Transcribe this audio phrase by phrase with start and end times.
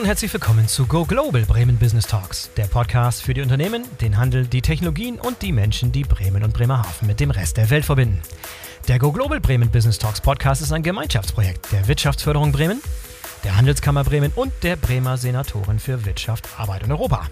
[0.00, 4.16] und herzlich willkommen zu Go Global Bremen Business Talks, der Podcast für die Unternehmen, den
[4.16, 7.84] Handel, die Technologien und die Menschen, die Bremen und Bremerhaven mit dem Rest der Welt
[7.84, 8.18] verbinden.
[8.88, 12.80] Der Go Global Bremen Business Talks Podcast ist ein Gemeinschaftsprojekt der Wirtschaftsförderung Bremen,
[13.44, 17.26] der Handelskammer Bremen und der Bremer Senatorin für Wirtschaft, Arbeit und Europa.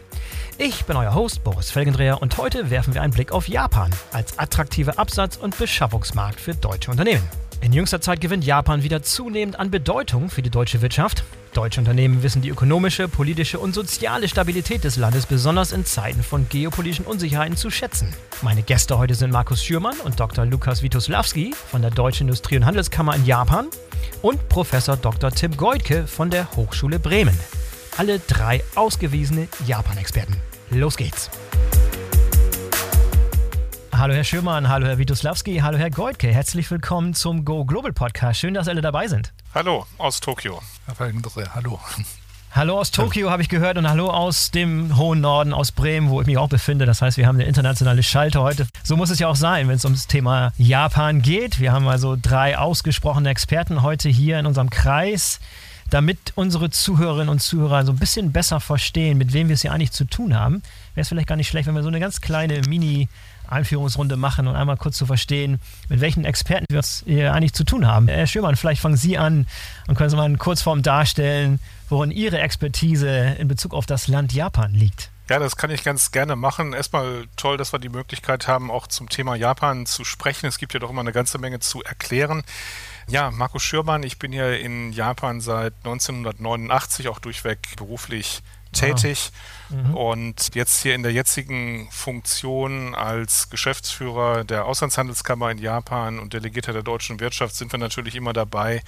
[0.59, 4.39] Ich bin euer Host Boris Felgendreher und heute werfen wir einen Blick auf Japan als
[4.39, 7.27] attraktiver Absatz- und Beschaffungsmarkt für deutsche Unternehmen.
[7.62, 11.24] In jüngster Zeit gewinnt Japan wieder zunehmend an Bedeutung für die deutsche Wirtschaft.
[11.52, 16.48] Deutsche Unternehmen wissen die ökonomische, politische und soziale Stabilität des Landes besonders in Zeiten von
[16.48, 18.15] geopolitischen Unsicherheiten zu schätzen.
[18.43, 20.45] Meine Gäste heute sind Markus Schürmann und Dr.
[20.45, 23.69] Lukas Witoslawski von der Deutschen Industrie- und Handelskammer in Japan
[24.23, 25.30] und Professor Dr.
[25.30, 27.39] Tim Goitke von der Hochschule Bremen.
[27.97, 30.37] Alle drei ausgewiesene Japan-Experten.
[30.70, 31.30] Los geht's!
[33.98, 36.29] Hallo Herr Schürmann, hallo Herr Witoslawski, hallo Herr Goitke.
[36.29, 38.39] Herzlich willkommen zum Go Global Podcast.
[38.39, 39.33] Schön, dass alle dabei sind.
[39.56, 40.62] Hallo aus Tokio.
[41.53, 41.81] Hallo.
[42.53, 46.20] Hallo aus Tokio habe ich gehört und hallo aus dem hohen Norden, aus Bremen, wo
[46.20, 46.87] ich mich auch befinde.
[46.87, 48.69] Das heißt, wir haben eine internationale Schalte heute.
[48.84, 51.59] So muss es ja auch sein, wenn es ums Thema Japan geht.
[51.59, 55.41] Wir haben also drei ausgesprochene Experten heute hier in unserem Kreis,
[55.91, 59.72] damit unsere Zuhörerinnen und Zuhörer so ein bisschen besser verstehen, mit wem wir es hier
[59.72, 60.62] eigentlich zu tun haben.
[60.94, 63.09] Wäre es vielleicht gar nicht schlecht, wenn wir so eine ganz kleine Mini-
[63.48, 67.64] Einführungsrunde machen und einmal kurz zu verstehen, mit welchen Experten wir es hier eigentlich zu
[67.64, 68.08] tun haben.
[68.08, 69.46] Herr Schürmann, vielleicht fangen Sie an
[69.86, 74.32] und können Sie mal in Kurzform darstellen, worin Ihre Expertise in Bezug auf das Land
[74.32, 75.10] Japan liegt.
[75.30, 76.72] Ja, das kann ich ganz gerne machen.
[76.72, 80.46] Erstmal toll, dass wir die Möglichkeit haben, auch zum Thema Japan zu sprechen.
[80.46, 82.42] Es gibt ja doch immer eine ganze Menge zu erklären.
[83.08, 89.30] Ja, Markus Schürmann, ich bin hier in Japan seit 1989 auch durchweg beruflich tätig
[89.69, 89.94] mhm.
[89.94, 96.72] und jetzt hier in der jetzigen Funktion als Geschäftsführer der Auslandshandelskammer in Japan und Delegierter
[96.72, 98.83] der deutschen Wirtschaft sind wir natürlich immer dabei,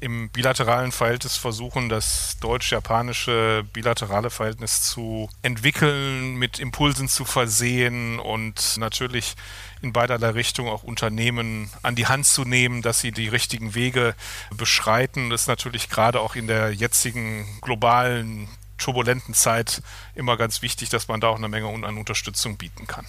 [0.00, 8.76] im bilateralen Verhältnis versuchen, das deutsch-japanische bilaterale Verhältnis zu entwickeln, mit Impulsen zu versehen und
[8.76, 9.36] natürlich
[9.80, 14.14] in beiderlei Richtung auch Unternehmen an die Hand zu nehmen, dass sie die richtigen Wege
[14.54, 15.30] beschreiten.
[15.30, 18.48] Das ist natürlich gerade auch in der jetzigen globalen
[18.78, 19.82] turbulenten Zeit
[20.14, 23.06] immer ganz wichtig, dass man da auch eine Menge an Unterstützung bieten kann.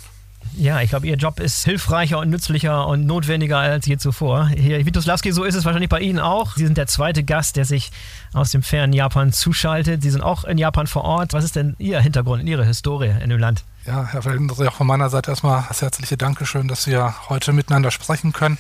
[0.56, 4.48] Ja, ich glaube, Ihr Job ist hilfreicher und nützlicher und notwendiger als je zuvor.
[4.48, 6.56] Hier, Witoslawski, so ist es wahrscheinlich bei Ihnen auch.
[6.56, 7.92] Sie sind der zweite Gast, der sich
[8.34, 10.02] aus dem fernen Japan zuschaltet.
[10.02, 11.34] Sie sind auch in Japan vor Ort.
[11.34, 13.64] Was ist denn Ihr Hintergrund, Ihre Historie in dem Land?
[13.86, 17.90] Ja, Herr Feldendreh, auch von meiner Seite erstmal das herzliche Dankeschön, dass wir heute miteinander
[17.92, 18.58] sprechen können.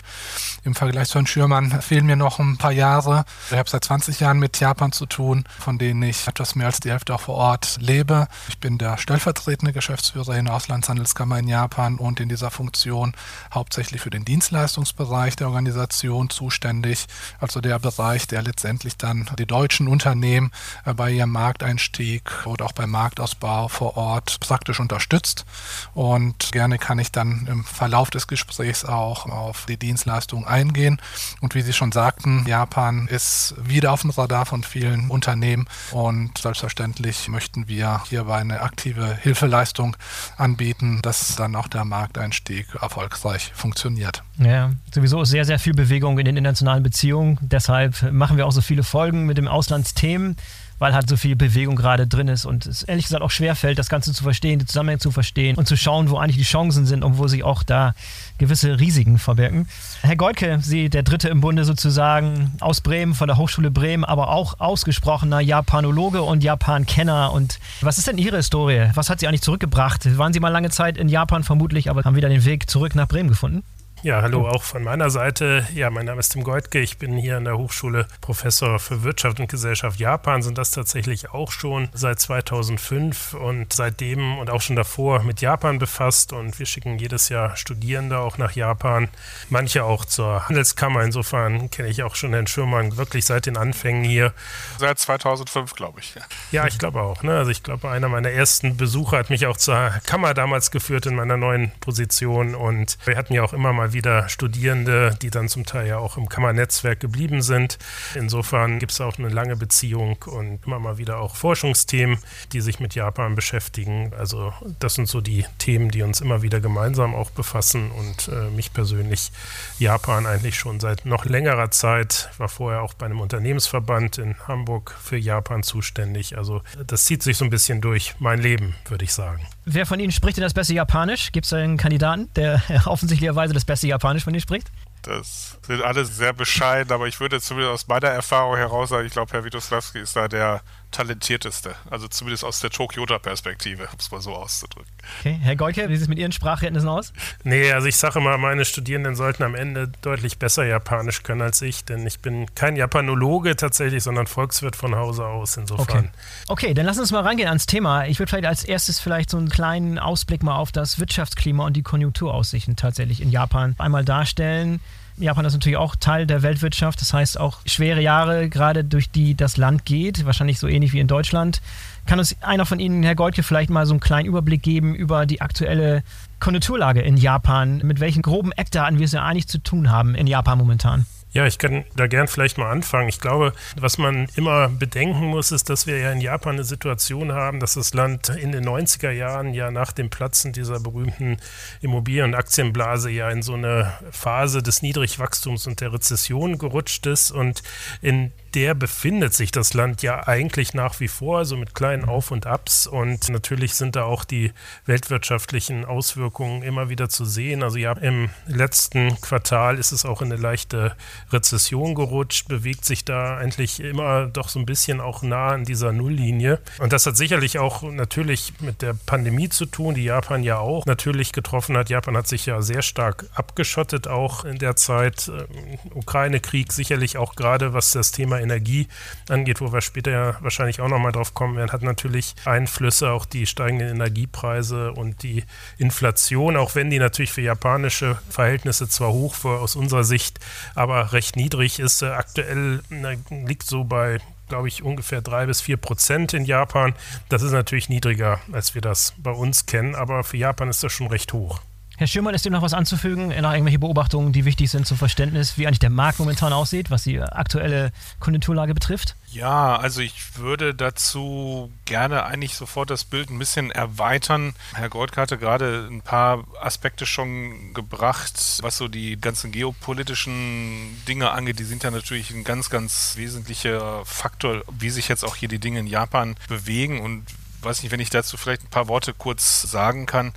[0.67, 3.23] Im Vergleich zu Herrn Schürmann fehlen mir noch ein paar Jahre.
[3.51, 6.81] Ich habe seit 20 Jahren mit Japan zu tun, von denen ich etwas mehr als
[6.81, 8.27] die Hälfte auch vor Ort lebe.
[8.49, 13.13] Ich bin der stellvertretende Geschäftsführer in der Auslandshandelskammer in Japan und in dieser Funktion
[13.53, 17.07] hauptsächlich für den Dienstleistungsbereich der Organisation zuständig,
[17.39, 20.51] also der Bereich, der letztendlich dann die deutschen Unternehmen
[20.83, 25.45] äh, bei ihrem Markteinstieg oder auch beim Marktausbau vor Ort praktisch unterstützt.
[25.93, 30.99] Und gerne kann ich dann im Verlauf des Gesprächs auch auf die Dienstleistungen eingehen.
[31.41, 35.67] Und wie Sie schon sagten, Japan ist wieder auf dem Radar von vielen Unternehmen.
[35.91, 39.95] Und selbstverständlich möchten wir hierbei eine aktive Hilfeleistung
[40.37, 44.23] anbieten, dass dann auch der Markteinstieg erfolgreich funktioniert.
[44.39, 47.37] Ja, sowieso sehr, sehr viel Bewegung in den internationalen Beziehungen.
[47.41, 50.35] Deshalb machen wir auch so viele Folgen mit dem Auslandsthemen
[50.79, 53.89] weil halt so viel Bewegung gerade drin ist und es ehrlich gesagt auch schwerfällt, das
[53.89, 57.03] Ganze zu verstehen, die Zusammenhänge zu verstehen und zu schauen, wo eigentlich die Chancen sind
[57.03, 57.93] und wo sich auch da
[58.37, 59.67] gewisse Risiken verbergen.
[60.01, 64.29] Herr Goldke, Sie der Dritte im Bunde sozusagen aus Bremen, von der Hochschule Bremen, aber
[64.29, 67.31] auch ausgesprochener Japanologe und Japan-Kenner.
[67.33, 68.89] Und was ist denn Ihre Historie?
[68.93, 70.17] Was hat Sie eigentlich zurückgebracht?
[70.17, 73.07] Waren Sie mal lange Zeit in Japan vermutlich, aber haben wieder den Weg zurück nach
[73.07, 73.63] Bremen gefunden?
[74.03, 75.67] Ja, hallo auch von meiner Seite.
[75.73, 76.79] Ja, mein Name ist Tim Goitke.
[76.79, 80.43] Ich bin hier an der Hochschule Professor für Wirtschaft und Gesellschaft Japan.
[80.43, 85.79] Sind das tatsächlich auch schon seit 2005 und seitdem und auch schon davor mit Japan
[85.79, 86.31] befasst.
[86.31, 89.09] Und wir schicken jedes Jahr Studierende auch nach Japan.
[89.49, 91.03] Manche auch zur Handelskammer.
[91.03, 94.31] Insofern kenne ich auch schon Herrn Schürmann wirklich seit den Anfängen hier.
[94.77, 96.13] Seit 2005, glaube ich.
[96.51, 97.23] Ja, ich glaube auch.
[97.23, 97.35] Ne?
[97.35, 101.15] Also ich glaube, einer meiner ersten Besucher hat mich auch zur Kammer damals geführt in
[101.15, 102.53] meiner neuen Position.
[102.53, 105.97] Und wir hatten ja auch immer mal mal wieder Studierende, die dann zum Teil ja
[105.97, 107.77] auch im Kammernetzwerk geblieben sind.
[108.15, 112.17] Insofern gibt es auch eine lange Beziehung und immer mal wieder auch Forschungsthemen,
[112.51, 114.11] die sich mit Japan beschäftigen.
[114.17, 118.49] Also das sind so die Themen, die uns immer wieder gemeinsam auch befassen und äh,
[118.49, 119.31] mich persönlich
[119.79, 122.29] Japan eigentlich schon seit noch längerer Zeit.
[122.33, 126.37] Ich war vorher auch bei einem Unternehmensverband in Hamburg für Japan zuständig.
[126.37, 129.47] Also das zieht sich so ein bisschen durch mein Leben, würde ich sagen.
[129.69, 131.33] Wer von Ihnen spricht denn das beste Japanisch?
[131.33, 134.71] Gibt es einen Kandidaten, der offensichtlicherweise das beste Japanisch von Ihnen spricht?
[135.01, 139.11] Das sind alle sehr bescheiden, aber ich würde zumindest aus meiner Erfahrung heraus sagen, ich
[139.11, 140.61] glaube, Herr Witoslawski ist da der
[140.91, 141.75] talentierteste.
[141.89, 144.91] Also zumindest aus der Tokyota-Perspektive, um es mal so auszudrücken.
[145.19, 147.13] Okay, Herr Goldke, wie sieht es mit Ihren Sprachkenntnissen aus?
[147.43, 151.61] Nee, also ich sage immer, meine Studierenden sollten am Ende deutlich besser Japanisch können als
[151.61, 155.57] ich, denn ich bin kein Japanologe tatsächlich, sondern Volkswirt von Hause aus.
[155.57, 156.09] Insofern.
[156.47, 158.05] Okay, okay dann lass uns mal reingehen ans Thema.
[158.05, 161.73] Ich würde vielleicht als erstes vielleicht so einen kleinen Ausblick mal auf das Wirtschaftsklima und
[161.73, 164.79] die Konjunkturaussichten tatsächlich in Japan einmal darstellen.
[165.19, 169.35] Japan ist natürlich auch Teil der Weltwirtschaft, das heißt auch schwere Jahre, gerade durch die
[169.35, 171.61] das Land geht, wahrscheinlich so ähnlich wie in Deutschland.
[172.05, 175.25] Kann uns einer von Ihnen, Herr Goldke, vielleicht mal so einen kleinen Überblick geben über
[175.25, 176.03] die aktuelle
[176.39, 180.27] Konjunkturlage in Japan, mit welchen groben Eckdaten wir es ja eigentlich zu tun haben in
[180.27, 181.07] Japan momentan?
[181.37, 183.09] Ja, ich kann da gern vielleicht mal anfangen.
[183.09, 187.31] Ich glaube, was man immer bedenken muss, ist, dass wir ja in Japan eine Situation
[187.31, 191.37] haben, dass das Land in den 90er Jahren ja nach dem Platzen dieser berühmten
[191.79, 197.29] Immobilien- und Aktienblase ja in so eine Phase des Niedrigwachstums und der Rezession gerutscht ist
[197.29, 197.61] und
[198.01, 202.09] in der befindet sich das Land ja eigentlich nach wie vor, so mit kleinen mhm.
[202.09, 202.87] Auf- und Abs.
[202.87, 204.51] Und natürlich sind da auch die
[204.85, 207.63] weltwirtschaftlichen Auswirkungen immer wieder zu sehen.
[207.63, 210.95] Also ja, im letzten Quartal ist es auch in eine leichte
[211.31, 215.91] Rezession gerutscht, bewegt sich da eigentlich immer doch so ein bisschen auch nah an dieser
[215.91, 216.59] Nulllinie.
[216.79, 220.85] Und das hat sicherlich auch natürlich mit der Pandemie zu tun, die Japan ja auch
[220.85, 221.89] natürlich getroffen hat.
[221.89, 225.29] Japan hat sich ja sehr stark abgeschottet, auch in der Zeit.
[225.29, 228.87] Ähm, Ukraine-Krieg sicherlich auch gerade, was das Thema Energie
[229.29, 233.25] angeht, wo wir später ja wahrscheinlich auch nochmal drauf kommen werden, hat natürlich Einflüsse, auch
[233.25, 235.43] die steigenden Energiepreise und die
[235.77, 240.39] Inflation, auch wenn die natürlich für japanische Verhältnisse zwar hoch für, aus unserer Sicht,
[240.75, 242.01] aber recht niedrig ist.
[242.01, 246.93] Äh, aktuell äh, liegt so bei glaube ich, ungefähr drei bis vier Prozent in Japan.
[247.27, 250.93] Das ist natürlich niedriger, als wir das bei uns kennen, aber für Japan ist das
[250.93, 251.59] schon recht hoch.
[251.99, 253.29] Herr Schirmann, ist dem noch was anzufügen?
[253.29, 257.05] Noch irgendwelche Beobachtungen, die wichtig sind zum Verständnis, wie eigentlich der Markt momentan aussieht, was
[257.05, 259.15] die aktuelle Konjunkturlage betrifft?
[259.31, 264.53] Ja, also ich würde dazu gerne eigentlich sofort das Bild ein bisschen erweitern.
[264.75, 271.31] Herr Goldke hatte gerade ein paar Aspekte schon gebracht, was so die ganzen geopolitischen Dinge
[271.31, 271.57] angeht.
[271.57, 275.57] Die sind ja natürlich ein ganz, ganz wesentlicher Faktor, wie sich jetzt auch hier die
[275.57, 277.25] Dinge in Japan bewegen und
[277.63, 280.33] weiß nicht, wenn ich dazu vielleicht ein paar Worte kurz sagen kann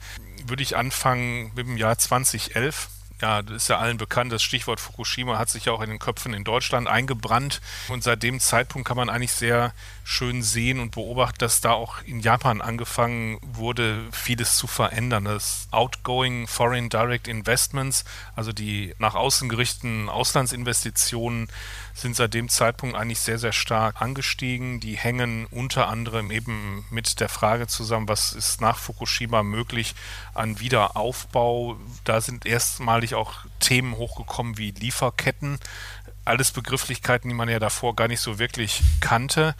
[0.50, 2.88] würde ich anfangen mit dem Jahr 2011.
[3.22, 5.98] Ja, das ist ja allen bekannt, das Stichwort Fukushima hat sich ja auch in den
[5.98, 7.60] Köpfen in Deutschland eingebrannt.
[7.88, 9.74] Und seit dem Zeitpunkt kann man eigentlich sehr
[10.04, 15.24] schön sehen und beobachten, dass da auch in Japan angefangen wurde, vieles zu verändern.
[15.24, 18.04] Das Outgoing Foreign Direct Investments,
[18.34, 21.48] also die nach außen gerichteten Auslandsinvestitionen,
[21.94, 24.80] sind seit dem Zeitpunkt eigentlich sehr, sehr stark angestiegen.
[24.80, 29.94] Die hängen unter anderem eben mit der Frage zusammen, was ist nach Fukushima möglich
[30.34, 31.76] an Wiederaufbau.
[32.04, 35.58] Da sind erstmalig auch Themen hochgekommen wie Lieferketten.
[36.30, 39.56] Alles Begrifflichkeiten, die man ja davor gar nicht so wirklich kannte.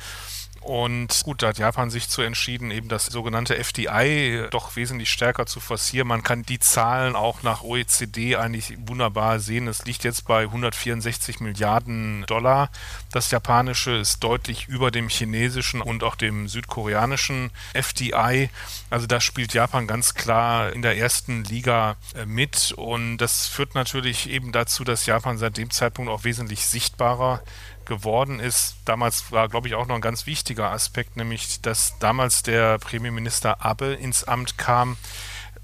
[0.61, 5.47] Und gut, da hat Japan sich zu entschieden, eben das sogenannte FDI doch wesentlich stärker
[5.47, 6.09] zu forcieren.
[6.09, 9.69] Man kann die Zahlen auch nach OECD eigentlich wunderbar sehen.
[9.69, 12.69] Es liegt jetzt bei 164 Milliarden Dollar.
[13.11, 18.51] Das japanische ist deutlich über dem chinesischen und auch dem südkoreanischen FDI.
[18.91, 22.73] Also da spielt Japan ganz klar in der ersten Liga äh, mit.
[22.77, 27.43] Und das führt natürlich eben dazu, dass Japan seit dem Zeitpunkt auch wesentlich sichtbarer
[27.91, 32.43] geworden ist, damals war, glaube ich, auch noch ein ganz wichtiger Aspekt, nämlich, dass damals
[32.43, 34.97] der Premierminister Abe ins Amt kam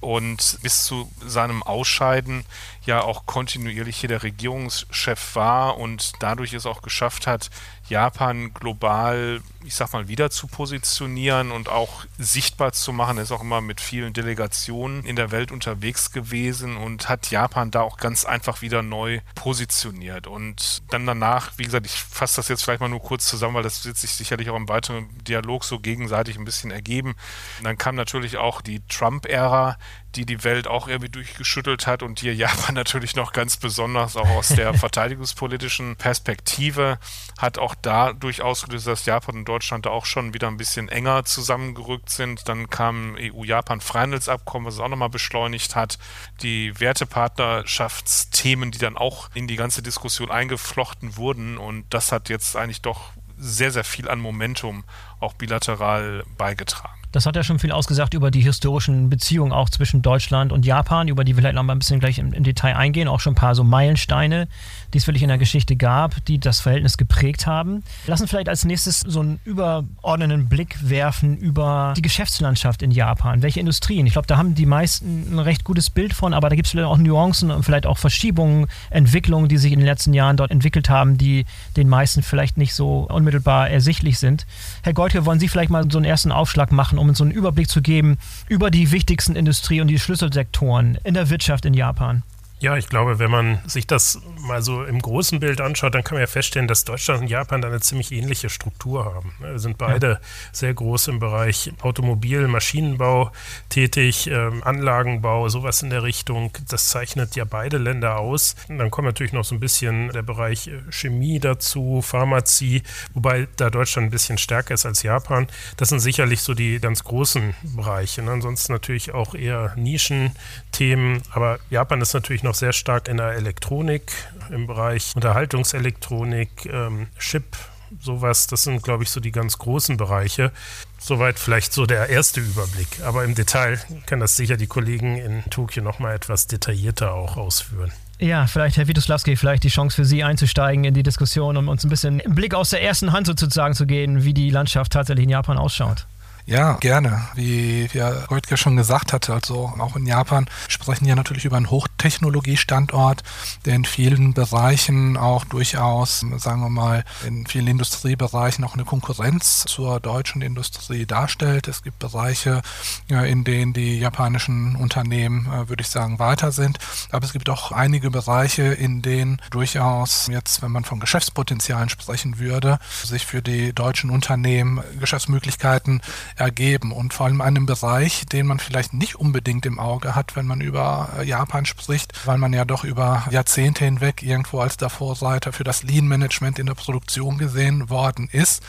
[0.01, 2.45] und bis zu seinem Ausscheiden
[2.87, 7.51] ja auch kontinuierlich hier der Regierungschef war und dadurch es auch geschafft hat,
[7.89, 13.17] Japan global, ich sag mal, wieder zu positionieren und auch sichtbar zu machen.
[13.17, 17.71] Er ist auch immer mit vielen Delegationen in der Welt unterwegs gewesen und hat Japan
[17.71, 20.27] da auch ganz einfach wieder neu positioniert.
[20.27, 23.63] Und dann danach, wie gesagt, ich fasse das jetzt vielleicht mal nur kurz zusammen, weil
[23.63, 27.15] das wird sich sicherlich auch im weiteren Dialog so gegenseitig ein bisschen ergeben.
[27.59, 29.79] Und dann kam natürlich auch die Trump-Ära,
[30.17, 34.29] die die Welt auch irgendwie durchgeschüttelt hat und hier Japan natürlich noch ganz besonders auch
[34.29, 36.99] aus der verteidigungspolitischen Perspektive
[37.39, 40.89] hat auch da durchaus ausgelöst, dass Japan und Deutschland da auch schon wieder ein bisschen
[40.89, 42.49] enger zusammengerückt sind.
[42.49, 45.99] Dann kam EU-Japan-Freihandelsabkommen, was es auch nochmal beschleunigt hat.
[46.43, 52.57] Die Wertepartnerschaftsthemen, die dann auch in die ganze Diskussion eingeflochten wurden und das hat jetzt
[52.57, 54.85] eigentlich doch sehr, sehr viel an Momentum
[55.21, 56.96] auch bilateral beigetragen.
[57.17, 61.09] Das hat ja schon viel ausgesagt über die historischen Beziehungen auch zwischen Deutschland und Japan,
[61.09, 63.09] über die wir vielleicht noch mal ein bisschen gleich im, im Detail eingehen.
[63.09, 64.49] Auch schon ein paar so Meilensteine,
[64.93, 67.85] die es wirklich in der Geschichte gab, die das Verhältnis geprägt haben.
[68.07, 73.41] Lassen vielleicht als nächstes so einen überordneten Blick werfen über die Geschäftslandschaft in Japan.
[73.41, 74.07] Welche Industrien?
[74.07, 76.73] Ich glaube, da haben die meisten ein recht gutes Bild von, aber da gibt es
[76.73, 80.51] vielleicht auch Nuancen und vielleicht auch Verschiebungen, Entwicklungen, die sich in den letzten Jahren dort
[80.51, 81.47] entwickelt haben, die
[81.79, 84.45] den meisten vielleicht nicht so unmittelbar ersichtlich sind.
[84.83, 87.25] Herr Goldke, wollen Sie vielleicht mal so einen ersten Aufschlag machen, um um uns so
[87.25, 91.73] einen Überblick zu geben über die wichtigsten Industrie- und die Schlüsselsektoren in der Wirtschaft in
[91.73, 92.25] Japan.
[92.59, 96.15] Ja, ich glaube, wenn man sich das mal so im großen Bild anschaut, dann kann
[96.15, 99.35] man ja feststellen, dass Deutschland und Japan da eine ziemlich ähnliche Struktur haben.
[99.41, 100.21] Wir sind beide ja.
[100.53, 103.31] sehr groß im Bereich Automobil, Maschinenbau
[103.69, 106.51] tätig, ähm, Anlagenbau, sowas in der Richtung.
[106.71, 108.57] Das zeichnet ja beide Länder aus.
[108.71, 112.83] Und dann kommt natürlich noch so ein bisschen der Bereich äh, Chemie dazu, Pharmazie,
[113.13, 115.47] wobei da Deutschland ein bisschen stärker ist als Japan.
[115.77, 118.23] Das sind sicherlich so die ganz großen Bereiche.
[118.23, 121.21] Und ansonsten natürlich auch eher Nischenthemen.
[121.33, 124.13] Aber Japan ist natürlich noch sehr stark in der Elektronik,
[124.51, 127.57] im Bereich Unterhaltungselektronik, ähm, Chip,
[128.01, 128.47] sowas.
[128.47, 130.53] Das sind, glaube ich, so die ganz großen Bereiche.
[130.99, 132.89] Soweit vielleicht so der erste Überblick.
[133.05, 137.37] Aber im Detail können das sicher die Kollegen in Tokio noch mal etwas detaillierter auch
[137.37, 137.93] ausführen.
[138.19, 141.85] Ja, vielleicht, Herr Wituslawski, vielleicht die Chance für Sie einzusteigen in die Diskussion, um uns
[141.85, 145.25] ein bisschen im Blick aus der ersten Hand sozusagen zu gehen, wie die Landschaft tatsächlich
[145.25, 146.07] in Japan ausschaut.
[146.49, 147.27] Ja, gerne.
[147.35, 151.71] Wie Herr Reutke schon gesagt hatte, also auch in Japan sprechen wir natürlich über einen
[151.71, 153.25] Hochtechnologiestandort,
[153.65, 159.65] der in vielen Bereichen auch durchaus, sagen wir mal, in vielen Industriebereichen auch eine Konkurrenz
[159.65, 161.67] zur deutschen Industrie darstellt.
[161.67, 162.63] Es gibt Bereiche,
[163.09, 166.79] in denen die japanischen Unternehmen, äh, würde ich sagen, weiter sind.
[167.11, 172.39] Aber es gibt auch einige Bereiche, in denen durchaus jetzt, wenn man von Geschäftspotenzialen sprechen
[172.39, 176.03] würde, sich für die deutschen Unternehmen Geschäftsmöglichkeiten
[176.37, 180.47] ergeben und vor allem einem Bereich, den man vielleicht nicht unbedingt im Auge hat, wenn
[180.47, 184.91] man über äh, Japan spricht, weil man ja doch über Jahrzehnte hinweg irgendwo als der
[184.91, 188.63] Vorreiter für das Lean-Management in der Produktion gesehen worden ist.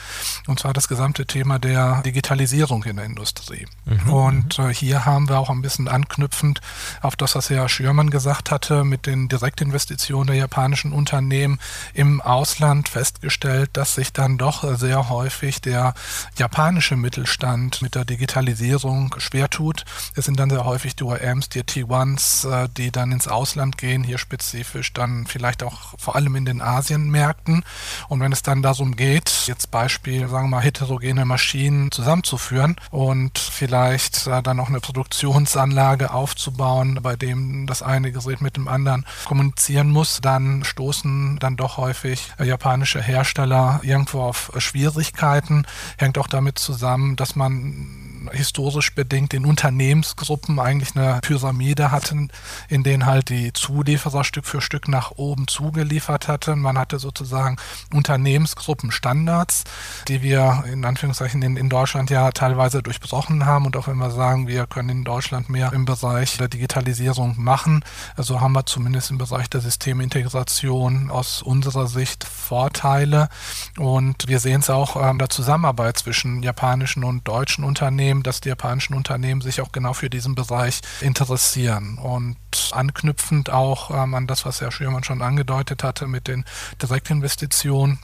[0.47, 3.67] Und zwar das gesamte Thema der Digitalisierung in der Industrie.
[3.85, 4.13] Mhm.
[4.13, 6.61] Und äh, hier haben wir auch ein bisschen anknüpfend
[7.01, 11.59] auf das, was Herr Schürmann gesagt hatte, mit den Direktinvestitionen der japanischen Unternehmen
[11.93, 15.93] im Ausland festgestellt, dass sich dann doch sehr häufig der
[16.37, 19.83] japanische Mittelstand Deutschland mit der Digitalisierung schwer tut.
[20.15, 24.03] Es sind dann sehr häufig die OEMs, die T1s, äh, die dann ins Ausland gehen,
[24.03, 27.63] hier spezifisch dann vielleicht auch vor allem in den Asienmärkten.
[28.09, 33.39] Und wenn es dann darum geht, jetzt Beispiel, sagen wir mal, heterogene Maschinen zusammenzuführen und
[33.39, 39.05] vielleicht äh, dann auch eine Produktionsanlage aufzubauen, bei dem das eine Gerät mit dem anderen
[39.25, 45.65] kommunizieren muss, dann stoßen dann doch häufig äh, japanische Hersteller irgendwo auf Schwierigkeiten.
[45.97, 52.29] Hängt auch damit zusammen, dass man man historisch bedingt in Unternehmensgruppen eigentlich eine Pyramide hatten,
[52.69, 56.59] in denen halt die Zulieferer Stück für Stück nach oben zugeliefert hatten.
[56.59, 57.57] Man hatte sozusagen
[57.93, 59.63] Unternehmensgruppenstandards,
[60.07, 63.65] die wir in Anführungszeichen in, in Deutschland ja teilweise durchbrochen haben.
[63.65, 67.83] Und auch wenn wir sagen, wir können in Deutschland mehr im Bereich der Digitalisierung machen,
[68.15, 73.29] also haben wir zumindest im Bereich der Systemintegration aus unserer Sicht Vorteile.
[73.77, 78.23] Und wir sehen es auch in ähm, der Zusammenarbeit zwischen japanischen und deutschen Unternehmen Unternehmen,
[78.23, 81.97] dass die japanischen Unternehmen sich auch genau für diesen Bereich interessieren.
[81.97, 82.37] Und
[82.71, 86.45] anknüpfend auch ähm, an das, was Herr Schürmann schon angedeutet hatte mit den
[86.81, 87.99] Direktinvestitionen,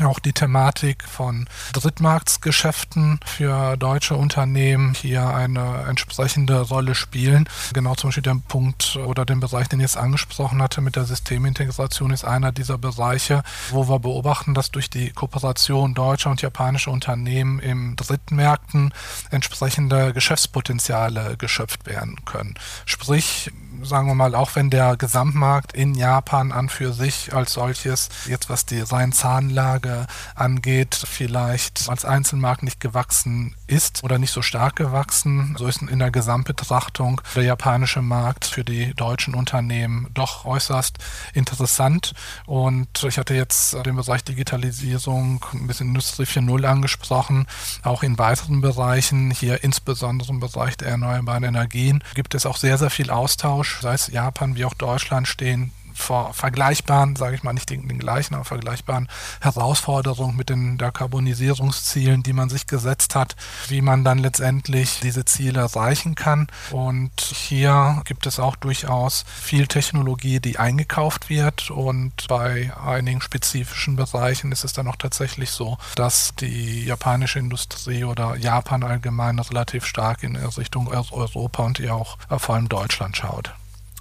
[0.00, 7.48] auch die Thematik von Drittmarktgeschäften für deutsche Unternehmen hier eine entsprechende Rolle spielen.
[7.74, 11.04] Genau zum Beispiel der Punkt oder den Bereich, den ich jetzt angesprochen hatte mit der
[11.04, 16.90] Systemintegration, ist einer dieser Bereiche, wo wir beobachten, dass durch die Kooperation deutscher und japanischer
[16.90, 18.94] Unternehmen im Drittmärkten
[19.30, 22.54] entsprechende Geschäftspotenziale geschöpft werden können.
[22.86, 23.50] Sprich,
[23.84, 28.48] sagen wir mal, auch wenn der Gesamtmarkt in Japan an für sich als solches, jetzt
[28.48, 34.76] was die rein Zahnlage angeht, vielleicht als Einzelmarkt nicht gewachsen ist oder nicht so stark
[34.76, 40.98] gewachsen, so ist in der Gesamtbetrachtung der japanische Markt für die deutschen Unternehmen doch äußerst
[41.34, 42.12] interessant.
[42.46, 47.46] Und ich hatte jetzt den Bereich Digitalisierung, ein bisschen Industrie 4.0 angesprochen,
[47.82, 52.78] auch in weiteren Bereichen, hier insbesondere im Bereich der erneuerbaren Energien, gibt es auch sehr,
[52.78, 57.52] sehr viel Austausch sei es Japan wie auch Deutschland, stehen vor vergleichbaren, sage ich mal
[57.52, 59.08] nicht den, den, gleichen, aber vergleichbaren
[59.40, 63.36] Herausforderungen mit den Dekarbonisierungszielen, die man sich gesetzt hat,
[63.68, 66.48] wie man dann letztendlich diese Ziele erreichen kann.
[66.70, 73.96] Und hier gibt es auch durchaus viel Technologie, die eingekauft wird und bei einigen spezifischen
[73.96, 79.84] Bereichen ist es dann auch tatsächlich so, dass die japanische Industrie oder Japan allgemein relativ
[79.84, 83.54] stark in Richtung Europa und ja auch vor allem Deutschland schaut.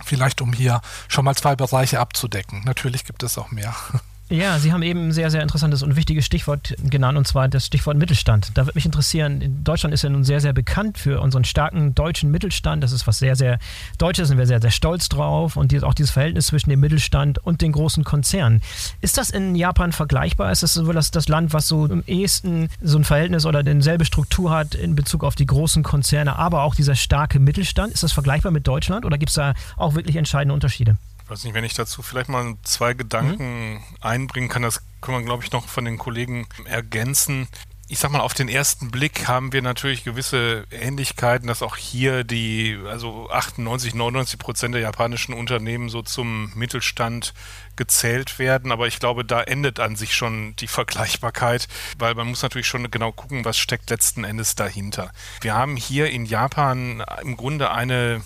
[0.03, 2.63] Vielleicht um hier schon mal zwei Bereiche abzudecken.
[2.65, 3.75] Natürlich gibt es auch mehr.
[4.31, 7.65] Ja, Sie haben eben ein sehr, sehr interessantes und wichtiges Stichwort genannt, und zwar das
[7.65, 8.51] Stichwort Mittelstand.
[8.53, 12.31] Da würde mich interessieren, Deutschland ist ja nun sehr, sehr bekannt für unseren starken deutschen
[12.31, 12.81] Mittelstand.
[12.81, 13.59] Das ist was sehr, sehr
[13.97, 15.57] Deutsches, sind wir sehr, sehr stolz drauf.
[15.57, 18.61] Und auch dieses Verhältnis zwischen dem Mittelstand und den großen Konzernen.
[19.01, 20.49] Ist das in Japan vergleichbar?
[20.49, 24.05] Ist das so das, das Land, was so im ehesten so ein Verhältnis oder dieselbe
[24.05, 27.93] Struktur hat in Bezug auf die großen Konzerne, aber auch dieser starke Mittelstand?
[27.93, 30.95] Ist das vergleichbar mit Deutschland oder gibt es da auch wirklich entscheidende Unterschiede?
[31.31, 33.79] Weiß nicht, wenn ich dazu vielleicht mal zwei Gedanken mhm.
[34.01, 37.47] einbringen kann, das können wir, glaube ich, noch von den Kollegen ergänzen.
[37.87, 42.23] Ich sag mal, auf den ersten Blick haben wir natürlich gewisse Ähnlichkeiten, dass auch hier
[42.23, 47.33] die, also 98, 99 Prozent der japanischen Unternehmen so zum Mittelstand
[47.75, 48.71] gezählt werden.
[48.71, 52.89] Aber ich glaube, da endet an sich schon die Vergleichbarkeit, weil man muss natürlich schon
[52.91, 55.11] genau gucken, was steckt letzten Endes dahinter.
[55.41, 58.21] Wir haben hier in Japan im Grunde eine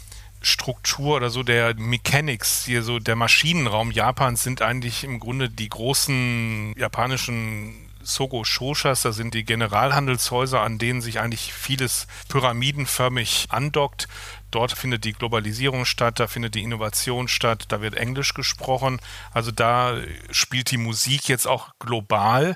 [0.46, 5.70] Struktur oder so der Mechanics, hier so der Maschinenraum Japans sind eigentlich im Grunde die
[5.70, 7.74] großen japanischen
[8.06, 14.08] Sogo Shoshas, da sind die Generalhandelshäuser, an denen sich eigentlich vieles pyramidenförmig andockt.
[14.52, 19.02] Dort findet die Globalisierung statt, da findet die Innovation statt, da wird Englisch gesprochen.
[19.34, 19.98] Also da
[20.30, 22.56] spielt die Musik jetzt auch global.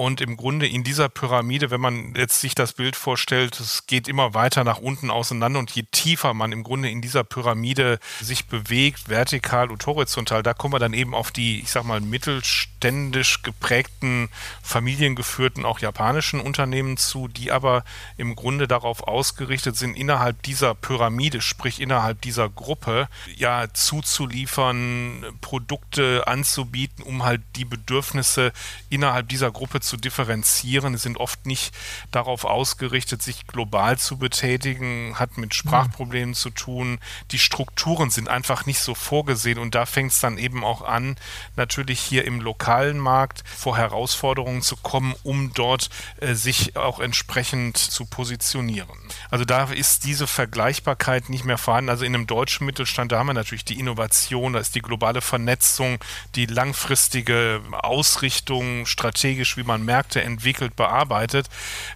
[0.00, 4.08] Und im Grunde in dieser Pyramide, wenn man jetzt sich das Bild vorstellt, es geht
[4.08, 5.58] immer weiter nach unten auseinander.
[5.58, 10.54] Und je tiefer man im Grunde in dieser Pyramide sich bewegt, vertikal und horizontal, da
[10.54, 14.30] kommen wir dann eben auf die, ich sag mal, mittelständisch geprägten,
[14.62, 17.84] familiengeführten, auch japanischen Unternehmen zu, die aber
[18.16, 26.26] im Grunde darauf ausgerichtet sind, innerhalb dieser Pyramide, sprich innerhalb dieser Gruppe, ja, zuzuliefern, Produkte
[26.26, 28.54] anzubieten, um halt die Bedürfnisse
[28.88, 31.74] innerhalb dieser Gruppe zu differenzieren, sind oft nicht
[32.10, 36.98] darauf ausgerichtet, sich global zu betätigen, hat mit Sprachproblemen zu tun.
[37.30, 41.16] Die Strukturen sind einfach nicht so vorgesehen und da fängt es dann eben auch an,
[41.56, 47.76] natürlich hier im lokalen Markt vor Herausforderungen zu kommen, um dort äh, sich auch entsprechend
[47.76, 48.88] zu positionieren.
[49.30, 51.90] Also da ist diese Vergleichbarkeit nicht mehr vorhanden.
[51.90, 55.20] Also in einem deutschen Mittelstand, da haben wir natürlich die Innovation, da ist die globale
[55.20, 55.98] Vernetzung,
[56.34, 61.48] die langfristige Ausrichtung, strategisch, wie man man Märkte entwickelt, bearbeitet.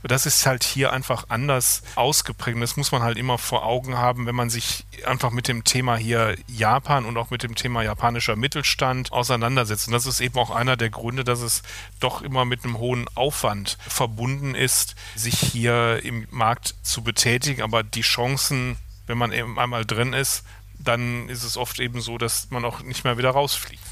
[0.03, 2.61] Das ist halt hier einfach anders ausgeprägt.
[2.63, 5.97] Das muss man halt immer vor Augen haben, wenn man sich einfach mit dem Thema
[5.97, 9.89] hier Japan und auch mit dem Thema japanischer Mittelstand auseinandersetzt.
[9.89, 11.63] Und das ist eben auch einer der Gründe, dass es
[11.99, 17.63] doch immer mit einem hohen Aufwand verbunden ist, sich hier im Markt zu betätigen.
[17.63, 20.45] Aber die Chancen, wenn man eben einmal drin ist,
[20.79, 23.83] dann ist es oft eben so, dass man auch nicht mehr wieder rausfliegt.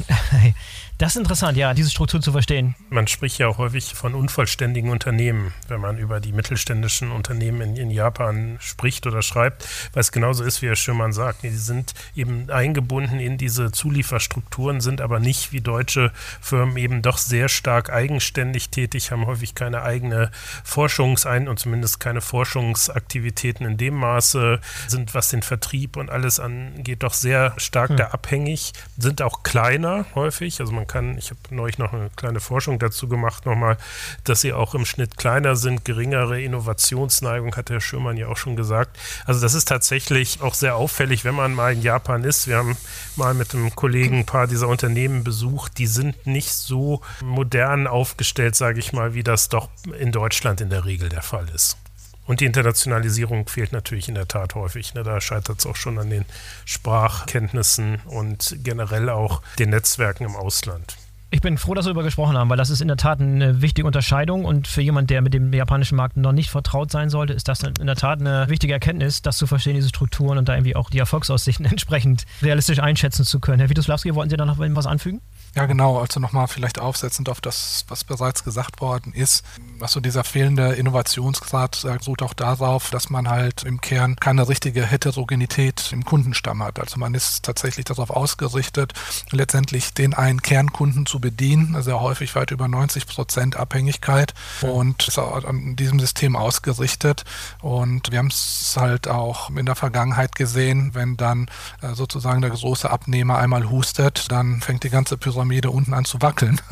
[1.02, 2.76] Das ist interessant, ja, diese Struktur zu verstehen.
[2.88, 7.76] Man spricht ja auch häufig von unvollständigen Unternehmen, wenn man über die mittelständischen Unternehmen in,
[7.76, 11.42] in Japan spricht oder schreibt, weil es genauso ist, wie Herr Schirmann sagt.
[11.42, 17.18] Die sind eben eingebunden in diese Zulieferstrukturen, sind aber nicht wie deutsche Firmen eben doch
[17.18, 20.30] sehr stark eigenständig tätig, haben häufig keine eigene
[20.62, 27.02] Forschungsein und zumindest keine Forschungsaktivitäten in dem Maße, sind, was den Vertrieb und alles angeht,
[27.02, 27.96] doch sehr stark hm.
[27.96, 30.60] da abhängig, sind auch kleiner häufig.
[30.60, 33.78] Also man kann, ich habe neulich noch eine kleine Forschung dazu gemacht, nochmal,
[34.24, 38.56] dass sie auch im Schnitt kleiner sind, geringere Innovationsneigung, hat Herr Schürmann ja auch schon
[38.56, 38.98] gesagt.
[39.24, 42.46] Also das ist tatsächlich auch sehr auffällig, wenn man mal in Japan ist.
[42.46, 42.76] Wir haben
[43.16, 48.54] mal mit einem Kollegen ein paar dieser Unternehmen besucht, die sind nicht so modern aufgestellt,
[48.54, 51.78] sage ich mal, wie das doch in Deutschland in der Regel der Fall ist.
[52.24, 54.94] Und die Internationalisierung fehlt natürlich in der Tat häufig.
[54.94, 55.02] Ne?
[55.02, 56.24] Da scheitert es auch schon an den
[56.64, 60.96] Sprachkenntnissen und generell auch den Netzwerken im Ausland.
[61.34, 63.62] Ich bin froh, dass wir darüber gesprochen haben, weil das ist in der Tat eine
[63.62, 67.32] wichtige Unterscheidung und für jemanden, der mit dem japanischen Markt noch nicht vertraut sein sollte,
[67.32, 70.54] ist das in der Tat eine wichtige Erkenntnis, das zu verstehen, diese Strukturen und da
[70.54, 73.60] irgendwie auch die Erfolgsaussichten entsprechend realistisch einschätzen zu können.
[73.60, 75.22] Herr Witoslawski, wollten Sie da noch was anfügen?
[75.54, 75.98] Ja, genau.
[75.98, 79.44] Also nochmal vielleicht aufsetzend auf das, was bereits gesagt worden ist.
[79.80, 85.90] Also dieser fehlende Innovationsgrad ruht auch darauf, dass man halt im Kern keine richtige Heterogenität
[85.92, 86.80] im Kundenstamm hat.
[86.80, 88.94] Also man ist tatsächlich darauf ausgerichtet,
[89.30, 95.18] letztendlich den einen Kernkunden zu bedienen, sehr häufig weit über 90 Prozent Abhängigkeit und ist
[95.18, 97.24] an diesem System ausgerichtet.
[97.60, 101.50] Und wir haben es halt auch in der Vergangenheit gesehen, wenn dann
[101.82, 106.22] äh, sozusagen der große Abnehmer einmal hustet, dann fängt die ganze Pyramide unten an zu
[106.22, 106.60] wackeln.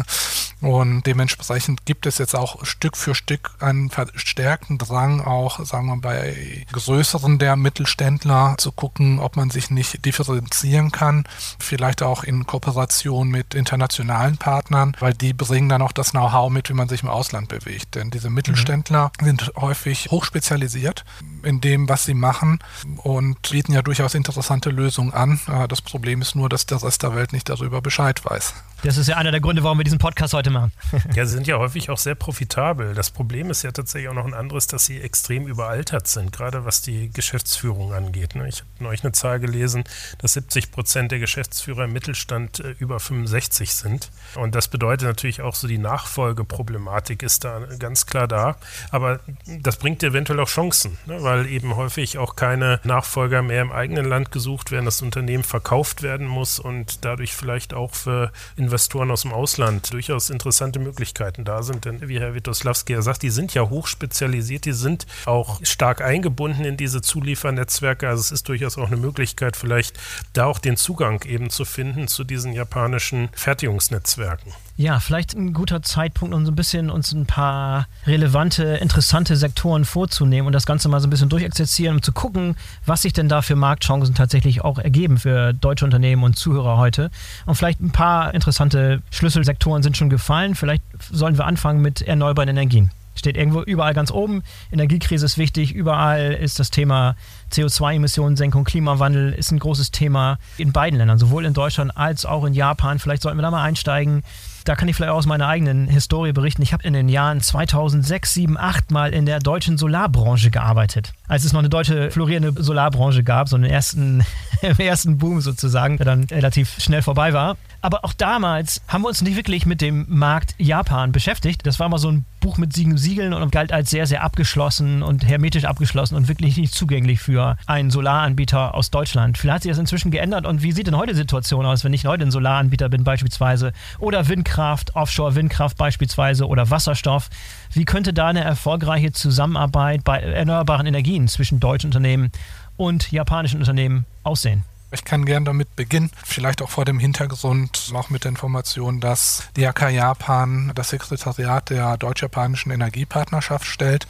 [0.61, 5.97] Und dementsprechend gibt es jetzt auch Stück für Stück einen verstärkten Drang, auch, sagen wir,
[5.97, 11.25] bei größeren der Mittelständler zu gucken, ob man sich nicht differenzieren kann.
[11.59, 16.69] Vielleicht auch in Kooperation mit internationalen Partnern, weil die bringen dann auch das Know-how mit,
[16.69, 17.95] wie man sich im Ausland bewegt.
[17.95, 19.25] Denn diese Mittelständler mhm.
[19.25, 21.05] sind häufig hochspezialisiert
[21.43, 22.59] in dem, was sie machen
[22.99, 25.41] und bieten ja durchaus interessante Lösungen an.
[25.49, 28.55] Äh, das Problem ist nur, dass der Rest der Welt nicht darüber Bescheid weiß.
[28.83, 30.73] Das ist ja einer der Gründe, warum wir diesen Podcast heute machen.
[31.15, 32.95] ja, sie sind ja häufig auch sehr profitabel.
[32.95, 36.65] Das Problem ist ja tatsächlich auch noch ein anderes, dass sie extrem überaltert sind, gerade
[36.65, 38.37] was die Geschäftsführung angeht.
[38.37, 38.49] Ne?
[38.49, 39.85] Ich habe neulich eine Zahl gelesen,
[40.17, 44.11] dass 70 Prozent der Geschäftsführer im Mittelstand äh, über 65 sind.
[44.37, 48.57] Und das bedeutet natürlich auch so, die Nachfolgeproblematik ist da ganz klar da.
[48.91, 51.23] Aber das bringt eventuell auch Chancen, ne?
[51.23, 56.01] weil eben häufig auch keine Nachfolger mehr im eigenen Land gesucht werden, das Unternehmen verkauft
[56.01, 61.63] werden muss und dadurch vielleicht auch für Investoren aus dem Ausland durchaus interessante Möglichkeiten da
[61.63, 61.85] sind.
[61.85, 66.65] Denn wie Herr Witoslawski ja sagt, die sind ja hochspezialisiert, die sind auch stark eingebunden
[66.65, 68.09] in diese Zuliefernetzwerke.
[68.09, 69.99] Also es ist durchaus auch eine Möglichkeit, vielleicht
[70.33, 74.53] da auch den Zugang eben zu finden zu diesen japanischen Fertigungsnetzwerken.
[74.77, 79.85] Ja, vielleicht ein guter Zeitpunkt, um so ein bisschen uns ein paar relevante, interessante Sektoren
[79.85, 82.57] vorzunehmen und das Ganze mal so ein bisschen durchexerzieren, um zu gucken,
[82.87, 87.11] was sich denn da für Marktchancen tatsächlich auch ergeben für deutsche Unternehmen und Zuhörer heute.
[87.45, 90.55] Und vielleicht ein paar interessante Schlüsselsektoren sind schon gefallen.
[90.55, 92.91] Vielleicht sollen wir anfangen mit erneuerbaren Energien.
[93.17, 94.43] Steht irgendwo überall ganz oben.
[94.73, 95.75] Energiekrise ist wichtig.
[95.75, 97.17] Überall ist das Thema
[97.53, 102.55] CO2-Emissionensenkung, Klimawandel ist ein großes Thema in beiden Ländern, sowohl in Deutschland als auch in
[102.55, 102.99] Japan.
[102.99, 104.23] Vielleicht sollten wir da mal einsteigen
[104.65, 106.63] da kann ich vielleicht aus meiner eigenen Historie berichten.
[106.63, 111.13] Ich habe in den Jahren 2006, 7, 8 mal in der deutschen Solarbranche gearbeitet.
[111.29, 114.25] Als es noch eine deutsche florierende Solarbranche gab, so einen ersten,
[114.79, 117.57] ersten Boom sozusagen, der dann relativ schnell vorbei war.
[117.83, 121.67] Aber auch damals haben wir uns nicht wirklich mit dem Markt Japan beschäftigt.
[121.67, 125.03] Das war mal so ein Buch mit Siegen Siegeln und galt als sehr, sehr abgeschlossen
[125.03, 129.39] und hermetisch abgeschlossen und wirklich nicht zugänglich für einen Solaranbieter aus Deutschland.
[129.39, 131.95] Vielleicht hat sich das inzwischen geändert und wie sieht denn heute die Situation aus, wenn
[131.95, 137.31] ich heute ein Solaranbieter bin beispielsweise oder Windkraft, Offshore-Windkraft beispielsweise oder Wasserstoff?
[137.73, 142.31] Wie könnte da eine erfolgreiche Zusammenarbeit bei erneuerbaren Energien zwischen deutschen Unternehmen
[142.77, 144.65] und japanischen Unternehmen aussehen?
[144.93, 149.49] Ich kann gern damit beginnen, vielleicht auch vor dem Hintergrund auch mit der Information, dass
[149.57, 154.09] DRK Japan das Sekretariat der deutsch-japanischen Energiepartnerschaft stellt.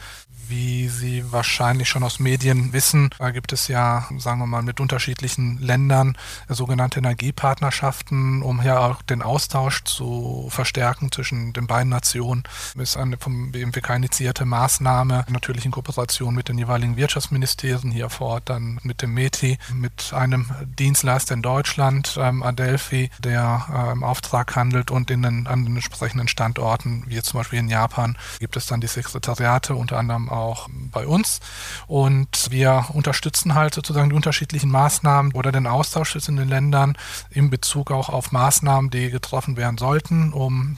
[0.51, 5.59] Wie Sie wahrscheinlich schon aus Medien wissen, gibt es ja, sagen wir mal, mit unterschiedlichen
[5.59, 6.17] Ländern
[6.49, 12.43] sogenannte Energiepartnerschaften, um hier auch den Austausch zu verstärken zwischen den beiden Nationen.
[12.75, 18.09] Das ist eine vom BMWK initiierte Maßnahme, natürlich in Kooperation mit den jeweiligen Wirtschaftsministerien hier
[18.09, 24.03] vor Ort, dann mit dem METI, mit einem Dienstleister in Deutschland, ähm, Adelphi, der im
[24.03, 28.57] Auftrag handelt und in den, an den entsprechenden Standorten, wie zum Beispiel in Japan, gibt
[28.57, 31.39] es dann die Sekretariate, unter anderem auch auch bei uns.
[31.87, 36.97] Und wir unterstützen halt sozusagen die unterschiedlichen Maßnahmen oder den Austausch in den Ländern
[37.29, 40.77] in Bezug auch auf Maßnahmen, die getroffen werden sollten, um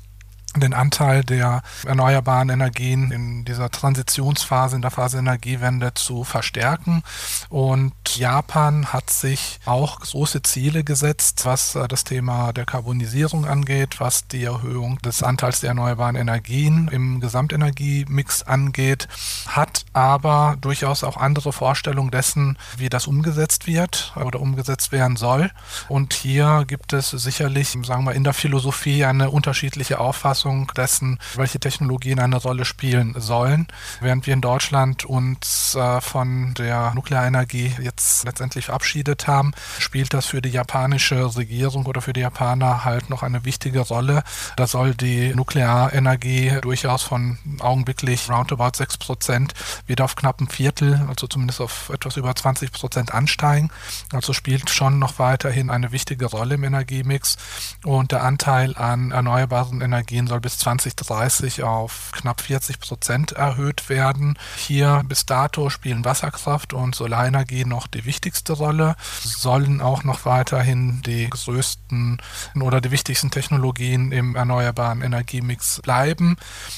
[0.55, 7.03] den Anteil der erneuerbaren Energien in dieser Transitionsphase, in der Phase Energiewende zu verstärken.
[7.49, 13.99] Und Japan hat sich auch große Ziele gesetzt, was äh, das Thema der Karbonisierung angeht,
[13.99, 19.07] was die Erhöhung des Anteils der erneuerbaren Energien im Gesamtenergiemix angeht,
[19.47, 25.51] hat aber durchaus auch andere Vorstellungen dessen, wie das umgesetzt wird oder umgesetzt werden soll.
[25.89, 31.19] Und hier gibt es sicherlich, sagen wir, in der Philosophie eine unterschiedliche Auffassung Auffassung dessen,
[31.35, 33.67] welche Technologien eine Rolle spielen sollen.
[34.01, 40.25] Während wir in Deutschland uns äh, von der Nuklearenergie jetzt letztendlich verabschiedet haben, spielt das
[40.25, 44.23] für die japanische Regierung oder für die Japaner halt noch eine wichtige Rolle.
[44.57, 49.53] Da soll die Nuklearenergie durchaus von augenblicklich roundabout 6 Prozent
[49.87, 53.69] wird auf knapp ein Viertel, also zumindest auf etwas über 20 Prozent ansteigen.
[54.11, 57.37] Also spielt schon noch weiterhin eine wichtige Rolle im Energiemix
[57.85, 64.39] und der Anteil an erneuerbaren Energien soll bis 2030 auf knapp 40 Prozent erhöht werden.
[64.57, 71.03] Hier bis dato spielen Wasserkraft und Solarenergie noch die wichtigste Rolle, sollen auch noch weiterhin
[71.03, 72.19] die größten
[72.59, 76.35] oder die wichtigsten Technologien im erneuerbaren Energiemix bleiben.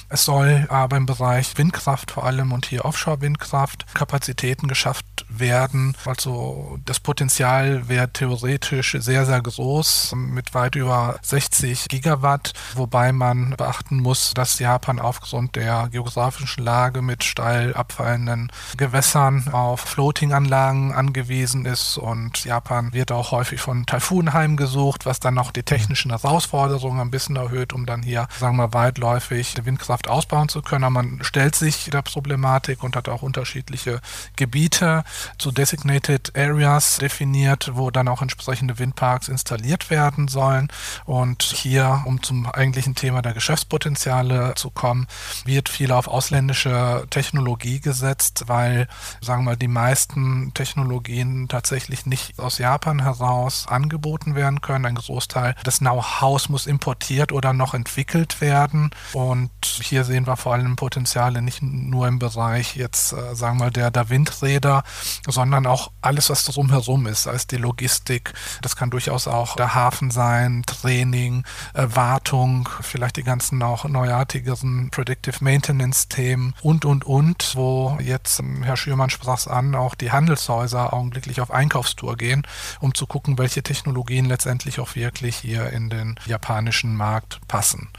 [0.09, 5.95] Es soll aber im Bereich Windkraft vor allem und hier Offshore-Windkraft Kapazitäten geschafft werden.
[6.03, 13.44] Also das Potenzial wäre theoretisch sehr, sehr groß mit weit über 60 Gigawatt, wobei man
[13.51, 21.65] beachten muss, dass Japan aufgrund der geografischen Lage mit steil abfallenden Gewässern auf Floating-Anlagen angewiesen
[21.65, 27.01] ist und Japan wird auch häufig von Taifunen heimgesucht, was dann noch die technischen Herausforderungen
[27.01, 30.83] ein bisschen erhöht, um dann hier, sagen wir, weitläufig Windkraft ausbauen zu können.
[30.83, 34.01] Aber man stellt sich der Problematik und hat auch unterschiedliche
[34.35, 35.03] Gebiete
[35.37, 40.69] zu Designated Areas definiert, wo dann auch entsprechende Windparks installiert werden sollen.
[41.05, 45.07] Und hier, um zum eigentlichen Thema der Geschäftspotenziale zu kommen,
[45.45, 48.87] wird viel auf ausländische Technologie gesetzt, weil,
[49.21, 54.85] sagen wir mal, die meisten Technologien tatsächlich nicht aus Japan heraus angeboten werden können.
[54.85, 58.89] Ein Großteil des Know-hows muss importiert oder noch entwickelt werden.
[59.13, 63.65] Und hier sehen wir vor allem Potenziale nicht nur im Bereich jetzt, äh, sagen wir
[63.65, 64.83] mal, der, der Windräder,
[65.27, 68.33] sondern auch alles, was drumherum ist, als die Logistik.
[68.61, 71.43] Das kann durchaus auch der Hafen sein, Training,
[71.73, 78.63] äh, Wartung, vielleicht die ganzen auch neuartigeren Predictive Maintenance-Themen und, und, und, wo jetzt, ähm,
[78.63, 82.45] Herr Schürmann sprach es an, auch die Handelshäuser augenblicklich auf Einkaufstour gehen,
[82.79, 87.89] um zu gucken, welche Technologien letztendlich auch wirklich hier in den japanischen Markt passen.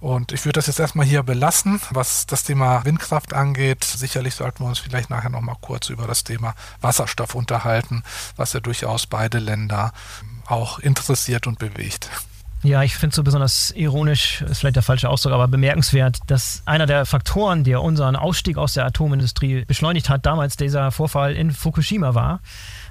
[0.00, 3.84] Und ich würde das jetzt erstmal hier belassen, was das Thema Windkraft angeht.
[3.84, 8.02] Sicherlich sollten wir uns vielleicht nachher nochmal kurz über das Thema Wasserstoff unterhalten,
[8.36, 9.92] was ja durchaus beide Länder
[10.46, 12.10] auch interessiert und bewegt.
[12.64, 16.62] Ja, ich finde es so besonders ironisch, ist vielleicht der falsche Ausdruck, aber bemerkenswert, dass
[16.64, 21.50] einer der Faktoren, der unseren Ausstieg aus der Atomindustrie beschleunigt hat, damals dieser Vorfall in
[21.50, 22.40] Fukushima war.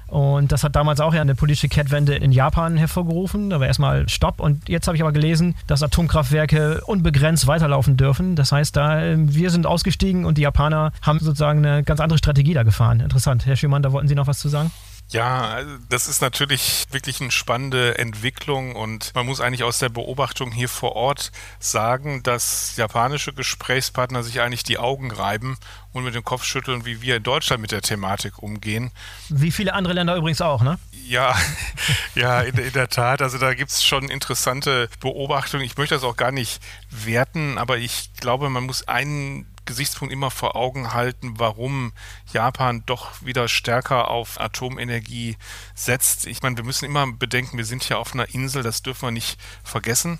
[0.08, 3.48] Und das hat damals auch ja eine politische Kehrtwende in Japan hervorgerufen.
[3.48, 4.40] Da war erstmal Stopp.
[4.40, 8.36] Und jetzt habe ich aber gelesen, dass Atomkraftwerke unbegrenzt weiterlaufen dürfen.
[8.36, 12.52] Das heißt, da wir sind ausgestiegen und die Japaner haben sozusagen eine ganz andere Strategie
[12.52, 13.00] da gefahren.
[13.00, 13.46] Interessant.
[13.46, 14.70] Herr Schumann, da wollten Sie noch was zu sagen?
[15.12, 20.50] Ja, das ist natürlich wirklich eine spannende Entwicklung und man muss eigentlich aus der Beobachtung
[20.50, 25.58] hier vor Ort sagen, dass japanische Gesprächspartner sich eigentlich die Augen reiben
[25.92, 28.90] und mit dem Kopf schütteln, wie wir in Deutschland mit der Thematik umgehen.
[29.28, 30.78] Wie viele andere Länder übrigens auch, ne?
[31.06, 31.36] Ja,
[32.14, 33.20] ja, in, in der Tat.
[33.20, 35.64] Also da gibt es schon interessante Beobachtungen.
[35.64, 40.30] Ich möchte das auch gar nicht werten, aber ich glaube, man muss einen Gesichtspunkt immer
[40.30, 41.92] vor Augen halten, warum
[42.32, 45.36] Japan doch wieder stärker auf Atomenergie
[45.74, 46.26] setzt.
[46.26, 49.10] Ich meine, wir müssen immer bedenken, wir sind hier auf einer Insel, das dürfen wir
[49.12, 50.18] nicht vergessen.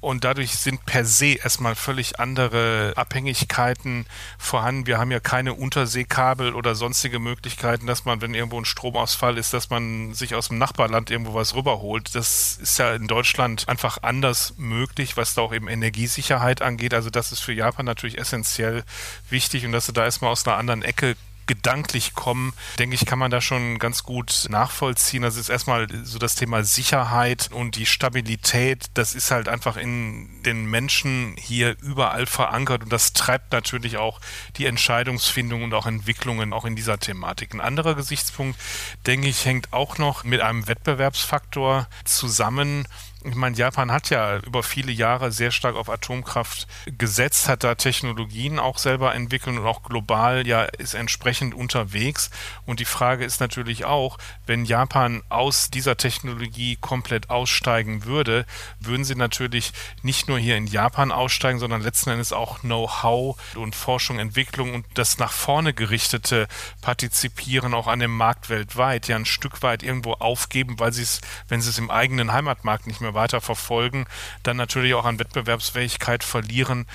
[0.00, 4.06] Und dadurch sind per se erstmal völlig andere Abhängigkeiten
[4.38, 4.86] vorhanden.
[4.86, 9.52] Wir haben ja keine Unterseekabel oder sonstige Möglichkeiten, dass man, wenn irgendwo ein Stromausfall ist,
[9.52, 12.14] dass man sich aus dem Nachbarland irgendwo was rüberholt.
[12.14, 16.94] Das ist ja in Deutschland einfach anders möglich, was da auch eben Energiesicherheit angeht.
[16.94, 18.84] Also das ist für Japan natürlich essentiell
[19.30, 21.16] wichtig und dass sie da erstmal aus einer anderen Ecke
[21.48, 25.22] gedanklich kommen, denke ich, kann man da schon ganz gut nachvollziehen.
[25.22, 28.86] Das ist erstmal so das Thema Sicherheit und die Stabilität.
[28.94, 34.20] Das ist halt einfach in den Menschen hier überall verankert und das treibt natürlich auch
[34.56, 37.54] die Entscheidungsfindung und auch Entwicklungen auch in dieser Thematik.
[37.54, 38.60] Ein anderer Gesichtspunkt,
[39.06, 42.86] denke ich, hängt auch noch mit einem Wettbewerbsfaktor zusammen
[43.28, 47.74] ich meine, Japan hat ja über viele Jahre sehr stark auf Atomkraft gesetzt, hat da
[47.74, 52.30] Technologien auch selber entwickelt und auch global ja ist entsprechend unterwegs.
[52.64, 58.46] Und die Frage ist natürlich auch, wenn Japan aus dieser Technologie komplett aussteigen würde,
[58.80, 63.74] würden sie natürlich nicht nur hier in Japan aussteigen, sondern letzten Endes auch Know-how und
[63.74, 66.48] Forschung, Entwicklung und das nach vorne gerichtete
[66.80, 71.20] Partizipieren auch an dem Markt weltweit ja ein Stück weit irgendwo aufgeben, weil sie es,
[71.48, 74.06] wenn sie es im eigenen Heimatmarkt nicht mehr weiter verfolgen,
[74.44, 76.86] dann natürlich auch an Wettbewerbsfähigkeit verlieren,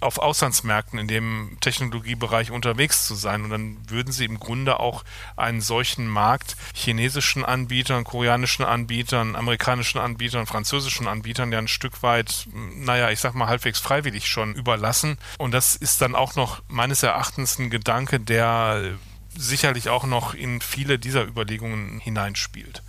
[0.00, 3.42] auf Auslandsmärkten in dem Technologiebereich unterwegs zu sein.
[3.44, 5.04] Und dann würden sie im Grunde auch
[5.36, 12.46] einen solchen Markt chinesischen Anbietern, koreanischen Anbietern, amerikanischen Anbietern, französischen Anbietern ja ein Stück weit,
[12.52, 15.18] naja, ich sag mal halbwegs freiwillig schon überlassen.
[15.38, 18.96] Und das ist dann auch noch meines Erachtens ein Gedanke, der
[19.36, 22.82] sicherlich auch noch in viele dieser Überlegungen hineinspielt.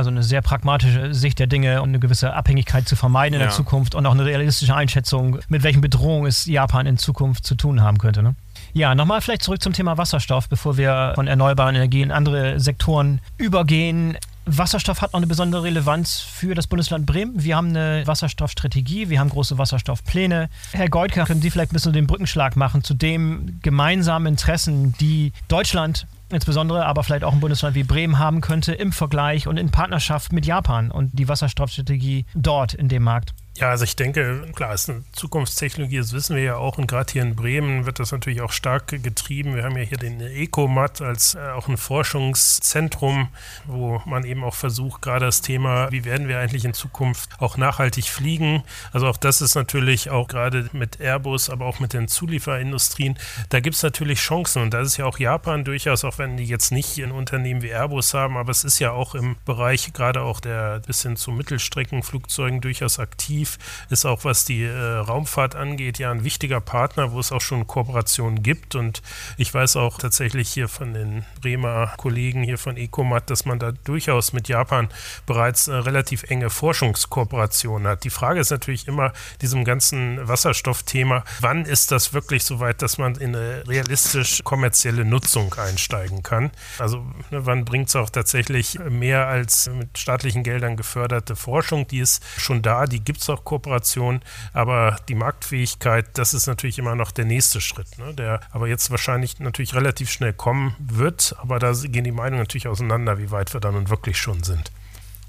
[0.00, 3.48] Also eine sehr pragmatische Sicht der Dinge und eine gewisse Abhängigkeit zu vermeiden in ja.
[3.48, 7.54] der Zukunft und auch eine realistische Einschätzung, mit welchen Bedrohungen es Japan in Zukunft zu
[7.54, 8.22] tun haben könnte.
[8.22, 8.34] Ne?
[8.72, 13.20] Ja, nochmal vielleicht zurück zum Thema Wasserstoff, bevor wir von erneuerbaren Energien in andere Sektoren
[13.36, 14.16] übergehen.
[14.46, 17.34] Wasserstoff hat noch eine besondere Relevanz für das Bundesland Bremen.
[17.44, 20.48] Wir haben eine Wasserstoffstrategie, wir haben große Wasserstoffpläne.
[20.72, 25.34] Herr Goldker, können Sie vielleicht ein bisschen den Brückenschlag machen zu den gemeinsamen Interessen, die
[25.48, 29.70] Deutschland insbesondere, aber vielleicht auch ein Bundesland wie Bremen haben könnte im Vergleich und in
[29.70, 33.34] Partnerschaft mit Japan und die Wasserstoffstrategie dort in dem Markt?
[33.60, 36.78] Ja, also ich denke, klar, es ist eine Zukunftstechnologie, das wissen wir ja auch.
[36.78, 39.54] Und gerade hier in Bremen wird das natürlich auch stark getrieben.
[39.54, 43.28] Wir haben ja hier den ECOMAT als äh, auch ein Forschungszentrum,
[43.66, 47.58] wo man eben auch versucht, gerade das Thema, wie werden wir eigentlich in Zukunft auch
[47.58, 48.62] nachhaltig fliegen.
[48.92, 53.18] Also auch das ist natürlich auch gerade mit Airbus, aber auch mit den Zulieferindustrien,
[53.50, 54.62] da gibt es natürlich Chancen.
[54.62, 57.68] Und da ist ja auch Japan durchaus, auch wenn die jetzt nicht ein Unternehmen wie
[57.68, 61.30] Airbus haben, aber es ist ja auch im Bereich gerade auch der bis hin zu
[61.30, 63.49] Mittelstreckenflugzeugen durchaus aktiv
[63.88, 67.66] ist auch was die äh, Raumfahrt angeht, ja ein wichtiger Partner, wo es auch schon
[67.66, 68.74] Kooperationen gibt.
[68.74, 69.02] Und
[69.36, 73.72] ich weiß auch tatsächlich hier von den Bremer Kollegen hier von Ecomat, dass man da
[73.72, 74.88] durchaus mit Japan
[75.26, 78.04] bereits äh, relativ enge Forschungskooperationen hat.
[78.04, 82.98] Die Frage ist natürlich immer diesem ganzen Wasserstoffthema, wann ist das wirklich so weit, dass
[82.98, 86.50] man in eine realistisch kommerzielle Nutzung einsteigen kann?
[86.78, 86.98] Also
[87.30, 91.86] ne, wann bringt es auch tatsächlich mehr als mit staatlichen Geldern geförderte Forschung?
[91.88, 94.20] Die ist schon da, die gibt es auch Kooperation,
[94.52, 98.90] aber die Marktfähigkeit, das ist natürlich immer noch der nächste Schritt, ne, der aber jetzt
[98.90, 103.52] wahrscheinlich natürlich relativ schnell kommen wird, aber da gehen die Meinungen natürlich auseinander, wie weit
[103.54, 104.70] wir da nun wirklich schon sind.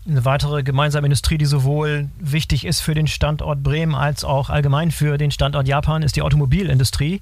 [0.07, 4.89] Eine weitere gemeinsame Industrie, die sowohl wichtig ist für den Standort Bremen als auch allgemein
[4.89, 7.21] für den Standort Japan, ist die Automobilindustrie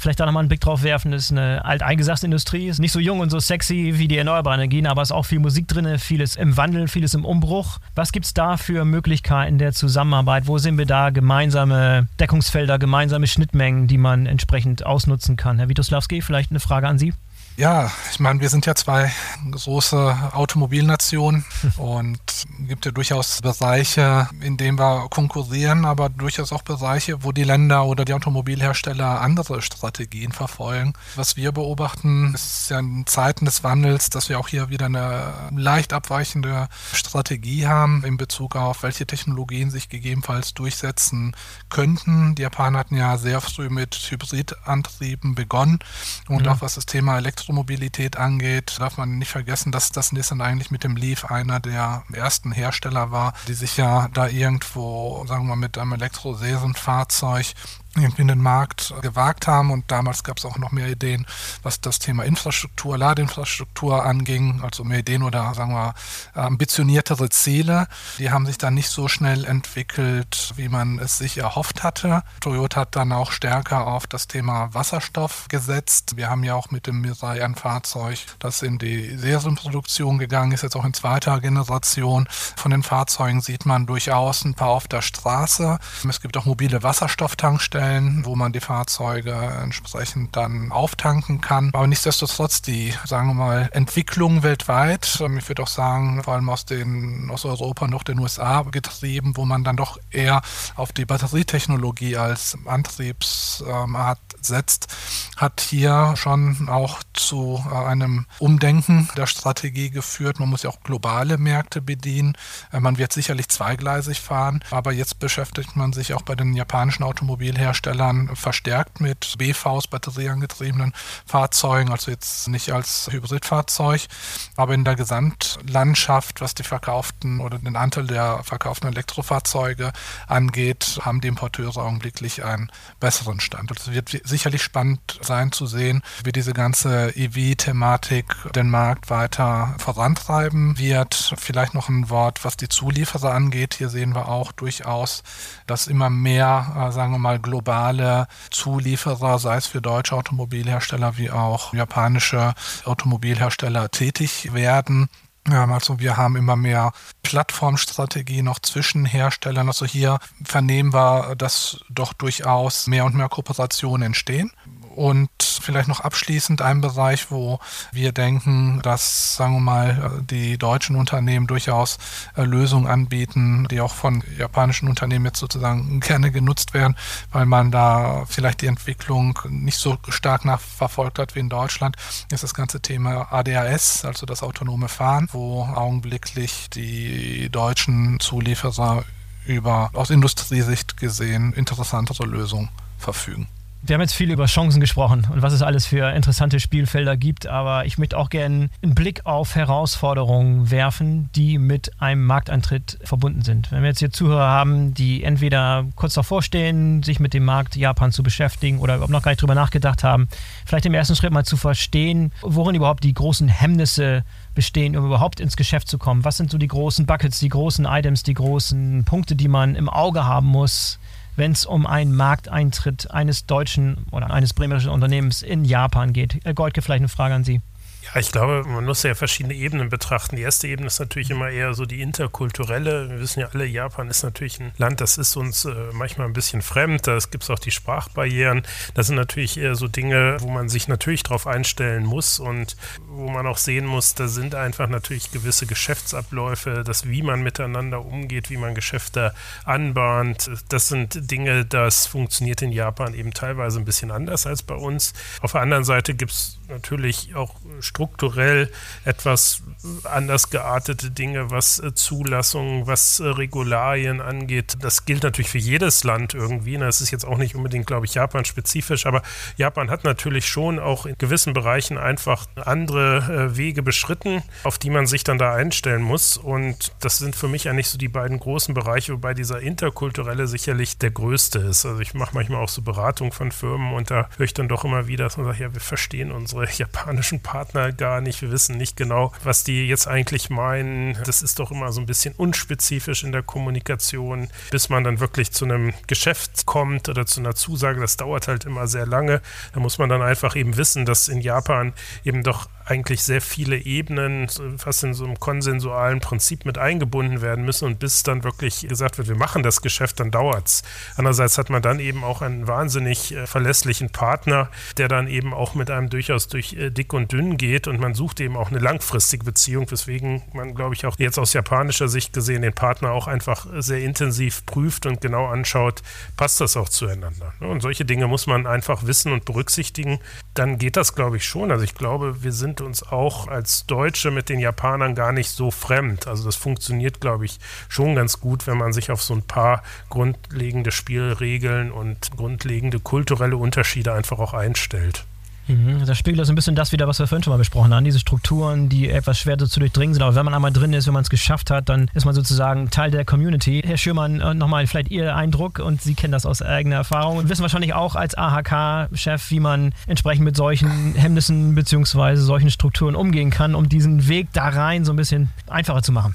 [0.00, 3.20] vielleicht da nochmal einen Blick drauf werfen, ist eine alteingesessene Industrie, ist nicht so jung
[3.20, 6.36] und so sexy wie die erneuerbaren Energien, aber es ist auch viel Musik drin, vieles
[6.36, 7.78] im Wandel, vieles im Umbruch.
[7.94, 10.46] Was gibt es da für Möglichkeiten der Zusammenarbeit?
[10.46, 15.58] Wo sehen wir da gemeinsame Deckungsfelder, gemeinsame Schnittmengen, die man entsprechend ausnutzen kann?
[15.58, 17.12] Herr Witoslawski, vielleicht eine Frage an Sie.
[17.56, 19.12] Ja, ich meine, wir sind ja zwei
[19.50, 21.44] große Automobilnationen
[21.76, 22.20] und
[22.66, 27.84] gibt ja durchaus Bereiche, in denen wir konkurrieren, aber durchaus auch Bereiche, wo die Länder
[27.84, 30.94] oder die Automobilhersteller andere Strategien verfolgen.
[31.16, 35.34] Was wir beobachten, ist ja in Zeiten des Wandels, dass wir auch hier wieder eine
[35.54, 41.36] leicht abweichende Strategie haben in Bezug auf, welche Technologien sich gegebenenfalls durchsetzen
[41.68, 42.34] könnten.
[42.36, 45.80] Die Japaner hatten ja sehr früh mit Hybridantrieben begonnen
[46.28, 46.52] und ja.
[46.52, 50.70] auch was das Thema Elektro Elektromobilität angeht, darf man nicht vergessen, dass das Nissan eigentlich
[50.70, 55.56] mit dem Leaf einer der ersten Hersteller war, die sich ja da irgendwo, sagen wir
[55.56, 57.54] mal, mit einem irgendwie
[57.96, 61.26] in den Markt gewagt haben und damals gab es auch noch mehr Ideen,
[61.64, 65.94] was das Thema Infrastruktur, Ladeinfrastruktur anging, also mehr Ideen oder sagen wir
[66.34, 67.88] ambitioniertere Ziele.
[68.18, 72.22] Die haben sich dann nicht so schnell entwickelt, wie man es sich erhofft hatte.
[72.40, 76.16] Toyota hat dann auch stärker auf das Thema Wasserstoff gesetzt.
[76.16, 80.62] Wir haben ja auch mit dem Mirai ein Fahrzeug, das in die Serienproduktion gegangen ist,
[80.62, 82.28] jetzt auch in zweiter Generation.
[82.56, 85.78] Von den Fahrzeugen sieht man durchaus ein paar auf der Straße.
[86.08, 91.70] Es gibt auch mobile Wasserstofftankstellen Tankstellen, wo man die Fahrzeuge entsprechend dann auftanken kann.
[91.72, 96.48] Aber nichtsdestotrotz die, sagen wir mal, Entwicklung weltweit, ähm, ich würde auch sagen, vor allem
[96.48, 100.42] aus, den, aus Europa noch den USA getrieben, wo man dann doch eher
[100.76, 104.88] auf die Batterietechnologie als Antriebsart setzt,
[105.36, 110.38] hat hier schon auch zu äh, einem Umdenken der Strategie geführt.
[110.38, 112.36] Man muss ja auch globale Märkte bedienen.
[112.72, 117.04] Äh, man wird sicherlich zweigleisig fahren, aber jetzt beschäftigt man sich auch bei den japanischen
[117.04, 120.92] Automobilherstellern Herstellern verstärkt mit BVs, batterieangetriebenen
[121.24, 124.08] Fahrzeugen, also jetzt nicht als Hybridfahrzeug,
[124.56, 129.92] aber in der Gesamtlandschaft, was die verkauften oder den Anteil der verkauften Elektrofahrzeuge
[130.26, 133.70] angeht, haben die Importeure augenblicklich einen besseren Stand.
[133.70, 139.76] Also es wird sicherlich spannend sein zu sehen, wie diese ganze EV-Thematik den Markt weiter
[139.78, 141.34] vorantreiben wird.
[141.38, 143.74] Vielleicht noch ein Wort, was die Zulieferer angeht.
[143.74, 145.22] Hier sehen wir auch durchaus,
[145.68, 151.30] dass immer mehr, äh, sagen wir mal, globale Zulieferer, sei es für deutsche Automobilhersteller wie
[151.30, 155.08] auch japanische Automobilhersteller tätig werden.
[155.44, 156.92] Also wir haben immer mehr
[157.22, 159.68] Plattformstrategie noch zwischen Herstellern.
[159.68, 164.52] Also hier vernehmen wir, dass doch durchaus mehr und mehr Kooperationen entstehen.
[164.94, 167.60] Und vielleicht noch abschließend ein Bereich, wo
[167.92, 171.98] wir denken, dass, sagen wir mal, die deutschen Unternehmen durchaus
[172.36, 176.96] äh, Lösungen anbieten, die auch von japanischen Unternehmen jetzt sozusagen gerne genutzt werden,
[177.30, 181.96] weil man da vielleicht die Entwicklung nicht so stark nachverfolgt hat wie in Deutschland,
[182.30, 189.04] ist das ganze Thema ADAS, also das autonome Fahren, wo augenblicklich die deutschen Zulieferer
[189.46, 193.48] über aus Industriesicht gesehen interessantere Lösungen verfügen.
[193.82, 197.46] Wir haben jetzt viel über Chancen gesprochen und was es alles für interessante Spielfelder gibt,
[197.46, 203.40] aber ich möchte auch gerne einen Blick auf Herausforderungen werfen, die mit einem Markteintritt verbunden
[203.40, 203.72] sind.
[203.72, 207.74] Wenn wir jetzt hier Zuhörer haben, die entweder kurz davor stehen, sich mit dem Markt
[207.74, 210.28] Japan zu beschäftigen oder überhaupt noch gar nicht drüber nachgedacht haben,
[210.66, 215.40] vielleicht im ersten Schritt mal zu verstehen, worin überhaupt die großen Hemmnisse bestehen, um überhaupt
[215.40, 216.22] ins Geschäft zu kommen.
[216.22, 219.88] Was sind so die großen Buckets, die großen Items, die großen Punkte, die man im
[219.88, 220.98] Auge haben muss,
[221.40, 226.38] wenn es um einen Markteintritt eines deutschen oder eines bremerischen Unternehmens in Japan geht.
[226.44, 227.62] Herr Goldke, vielleicht eine Frage an Sie.
[228.02, 230.36] Ja, ich glaube, man muss ja verschiedene Ebenen betrachten.
[230.36, 233.10] Die erste Ebene ist natürlich immer eher so die interkulturelle.
[233.10, 236.32] Wir wissen ja alle, Japan ist natürlich ein Land, das ist uns äh, manchmal ein
[236.32, 237.06] bisschen fremd.
[237.06, 238.62] Da gibt es auch die Sprachbarrieren.
[238.94, 243.28] Das sind natürlich eher so Dinge, wo man sich natürlich darauf einstellen muss und wo
[243.28, 248.50] man auch sehen muss, da sind einfach natürlich gewisse Geschäftsabläufe, das wie man miteinander umgeht,
[248.50, 250.50] wie man Geschäfte anbahnt.
[250.68, 255.12] Das sind Dinge, das funktioniert in Japan eben teilweise ein bisschen anders als bei uns.
[255.42, 258.70] Auf der anderen Seite gibt es natürlich auch strukturell
[259.04, 259.62] etwas
[260.04, 264.78] anders geartete Dinge, was äh, Zulassungen, was äh, Regularien angeht.
[264.80, 266.76] Das gilt natürlich für jedes Land irgendwie.
[266.76, 267.04] Das ne?
[267.04, 269.22] ist jetzt auch nicht unbedingt, glaube ich, Japan-spezifisch, aber
[269.56, 274.90] Japan hat natürlich schon auch in gewissen Bereichen einfach andere äh, Wege beschritten, auf die
[274.90, 276.36] man sich dann da einstellen muss.
[276.36, 280.98] Und das sind für mich eigentlich so die beiden großen Bereiche, wobei dieser interkulturelle sicherlich
[280.98, 281.86] der größte ist.
[281.86, 284.84] Also ich mache manchmal auch so Beratung von Firmen und da höre ich dann doch
[284.84, 288.76] immer wieder, dass man sagt, ja, wir verstehen unsere japanischen Partner gar nicht, wir wissen
[288.76, 291.18] nicht genau, was die jetzt eigentlich meinen.
[291.24, 295.52] Das ist doch immer so ein bisschen unspezifisch in der Kommunikation, bis man dann wirklich
[295.52, 298.00] zu einem Geschäft kommt oder zu einer Zusage.
[298.00, 299.40] Das dauert halt immer sehr lange.
[299.72, 301.92] Da muss man dann einfach eben wissen, dass in Japan
[302.24, 307.64] eben doch eigentlich sehr viele Ebenen fast in so einem konsensualen Prinzip mit eingebunden werden
[307.64, 310.82] müssen und bis dann wirklich gesagt wird, wir machen das Geschäft, dann dauert es.
[311.16, 315.74] Andererseits hat man dann eben auch einen wahnsinnig äh, verlässlichen Partner, der dann eben auch
[315.74, 318.78] mit einem durchaus durch äh, dick und dünn geht und man sucht eben auch eine
[318.78, 323.26] langfristige Beziehung, weswegen man, glaube ich, auch jetzt aus japanischer Sicht gesehen den Partner auch
[323.26, 326.02] einfach sehr intensiv prüft und genau anschaut,
[326.36, 327.52] passt das auch zueinander.
[327.60, 330.18] Und solche Dinge muss man einfach wissen und berücksichtigen.
[330.54, 331.70] Dann geht das, glaube ich, schon.
[331.70, 335.70] Also ich glaube, wir sind uns auch als Deutsche mit den Japanern gar nicht so
[335.70, 336.26] fremd.
[336.26, 339.82] Also das funktioniert, glaube ich, schon ganz gut, wenn man sich auf so ein paar
[340.08, 345.24] grundlegende Spielregeln und grundlegende kulturelle Unterschiede einfach auch einstellt.
[345.70, 346.04] Mhm.
[346.06, 348.04] Das spiegelt so ein bisschen das wieder, was wir vorhin schon mal besprochen haben.
[348.04, 350.22] Diese Strukturen, die etwas schwer zu durchdringen sind.
[350.22, 352.90] Aber wenn man einmal drin ist, wenn man es geschafft hat, dann ist man sozusagen
[352.90, 353.82] Teil der Community.
[353.84, 357.48] Herr Schürmann, äh, nochmal vielleicht Ihr Eindruck und Sie kennen das aus eigener Erfahrung und
[357.48, 362.36] wissen wahrscheinlich auch als AHK-Chef, wie man entsprechend mit solchen Hemmnissen bzw.
[362.36, 366.34] solchen Strukturen umgehen kann, um diesen Weg da rein so ein bisschen einfacher zu machen.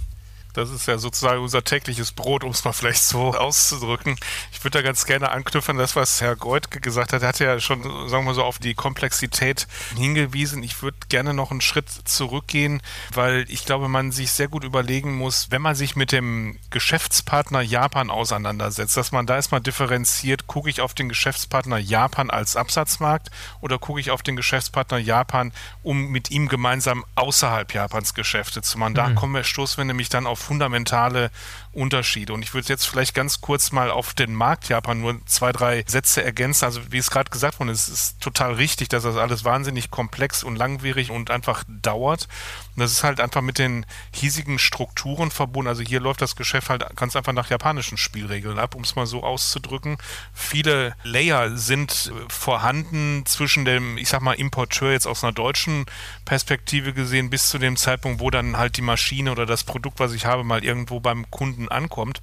[0.55, 4.15] Das ist ja sozusagen unser tägliches Brot, um es mal vielleicht so auszudrücken.
[4.53, 7.21] Ich würde da ganz gerne anknüpfen, das, was Herr Greutke gesagt hat.
[7.21, 10.63] Er hat ja schon, sagen wir mal so, auf die Komplexität hingewiesen.
[10.63, 12.81] Ich würde gerne noch einen Schritt zurückgehen,
[13.13, 17.61] weil ich glaube, man sich sehr gut überlegen muss, wenn man sich mit dem Geschäftspartner
[17.61, 23.29] Japan auseinandersetzt, dass man da erstmal differenziert, gucke ich auf den Geschäftspartner Japan als Absatzmarkt
[23.59, 25.51] oder gucke ich auf den Geschäftspartner Japan,
[25.83, 28.93] um mit ihm gemeinsam außerhalb Japans Geschäfte zu machen.
[28.93, 29.15] Da mhm.
[29.15, 31.29] kommen wir, stoßen wir nämlich dann auf fundamentale
[31.75, 32.33] Unterschiede.
[32.33, 35.83] Und ich würde jetzt vielleicht ganz kurz mal auf den Markt Japan nur zwei, drei
[35.87, 36.65] Sätze ergänzen.
[36.65, 40.43] Also wie es gerade gesagt wurde, es ist total richtig, dass das alles wahnsinnig komplex
[40.43, 42.27] und langwierig und einfach dauert.
[42.75, 45.67] Und das ist halt einfach mit den hiesigen Strukturen verbunden.
[45.67, 49.05] Also hier läuft das Geschäft halt ganz einfach nach japanischen Spielregeln ab, um es mal
[49.05, 49.97] so auszudrücken.
[50.33, 55.85] Viele Layer sind vorhanden zwischen dem, ich sag mal, Importeur jetzt aus einer deutschen
[56.25, 60.13] Perspektive gesehen bis zu dem Zeitpunkt, wo dann halt die Maschine oder das Produkt, was
[60.13, 62.21] ich habe, mal irgendwo beim Kunden ankommt.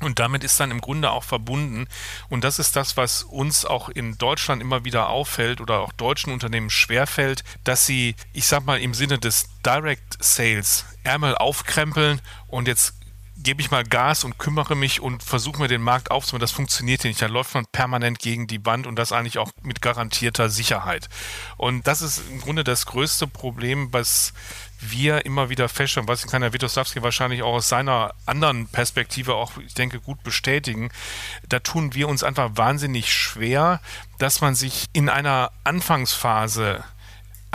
[0.00, 1.88] Und damit ist dann im Grunde auch verbunden,
[2.28, 6.34] und das ist das, was uns auch in Deutschland immer wieder auffällt oder auch deutschen
[6.34, 12.68] Unternehmen schwerfällt, dass sie, ich sag mal, im Sinne des Direct Sales Ärmel aufkrempeln und
[12.68, 12.94] jetzt
[13.38, 16.40] gebe ich mal Gas und kümmere mich und versuche mir den Markt aufzubauen.
[16.40, 17.22] Das funktioniert hier nicht.
[17.22, 21.08] Da läuft man permanent gegen die Wand und das eigentlich auch mit garantierter Sicherheit.
[21.56, 24.32] Und das ist im Grunde das größte Problem, was
[24.80, 29.56] wir immer wieder feststellen, was kann Herr Witoslawski wahrscheinlich auch aus seiner anderen Perspektive auch,
[29.58, 30.90] ich denke, gut bestätigen.
[31.48, 33.80] Da tun wir uns einfach wahnsinnig schwer,
[34.18, 36.84] dass man sich in einer Anfangsphase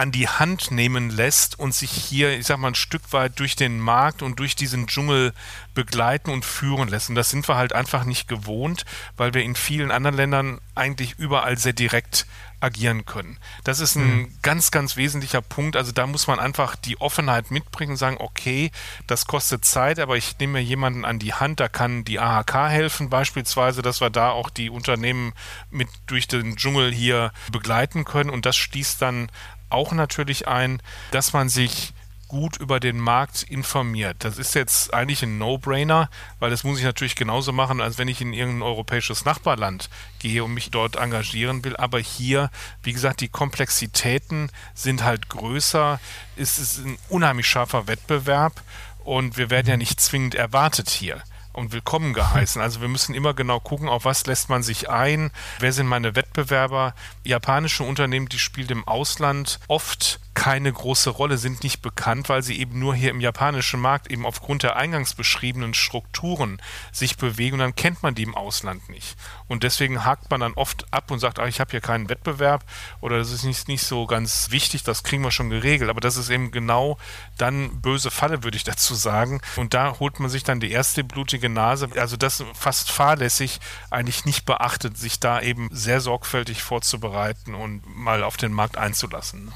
[0.01, 3.55] an die Hand nehmen lässt und sich hier, ich sag mal, ein Stück weit durch
[3.55, 5.31] den Markt und durch diesen Dschungel
[5.75, 7.09] begleiten und führen lässt.
[7.09, 8.83] Und das sind wir halt einfach nicht gewohnt,
[9.15, 12.25] weil wir in vielen anderen Ländern eigentlich überall sehr direkt
[12.61, 13.37] agieren können.
[13.63, 14.33] Das ist ein mhm.
[14.41, 15.75] ganz, ganz wesentlicher Punkt.
[15.75, 18.71] Also da muss man einfach die Offenheit mitbringen und sagen, okay,
[19.05, 22.69] das kostet Zeit, aber ich nehme mir jemanden an die Hand, da kann die AHK
[22.69, 25.33] helfen beispielsweise, dass wir da auch die Unternehmen
[25.69, 28.31] mit durch den Dschungel hier begleiten können.
[28.31, 29.29] Und das schließt dann
[29.71, 31.93] auch natürlich ein, dass man sich
[32.31, 34.15] gut über den Markt informiert.
[34.19, 36.09] Das ist jetzt eigentlich ein No-Brainer,
[36.39, 40.41] weil das muss ich natürlich genauso machen, als wenn ich in irgendein europäisches Nachbarland gehe
[40.41, 41.75] und mich dort engagieren will.
[41.75, 42.49] Aber hier,
[42.83, 45.99] wie gesagt, die Komplexitäten sind halt größer.
[46.37, 48.61] Es ist ein unheimlich scharfer Wettbewerb
[49.03, 51.21] und wir werden ja nicht zwingend erwartet hier
[51.53, 52.61] und willkommen geheißen.
[52.61, 56.15] Also wir müssen immer genau gucken, auf was lässt man sich ein, wer sind meine
[56.15, 56.93] Wettbewerber.
[57.23, 62.59] Japanische Unternehmen, die spielen im Ausland oft keine große Rolle, sind nicht bekannt, weil sie
[62.59, 66.61] eben nur hier im japanischen Markt eben aufgrund der eingangs beschriebenen Strukturen
[66.91, 69.17] sich bewegen und dann kennt man die im Ausland nicht.
[69.47, 72.63] Und deswegen hakt man dann oft ab und sagt, ach, ich habe hier keinen Wettbewerb
[73.01, 75.89] oder das ist nicht, nicht so ganz wichtig, das kriegen wir schon geregelt.
[75.89, 76.97] Aber das ist eben genau
[77.37, 79.41] dann böse Falle, würde ich dazu sagen.
[79.57, 81.89] Und da holt man sich dann die erste blutige Nase.
[81.97, 83.59] Also das fast fahrlässig
[83.89, 89.51] eigentlich nicht beachtet, sich da eben sehr sorgfältig vorzubereiten und mal auf den Markt einzulassen.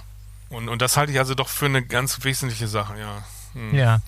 [0.49, 3.23] Und, und das halte ich also doch für eine ganz wesentliche Sache, ja.
[3.53, 3.75] Hm.
[3.75, 4.01] Ja.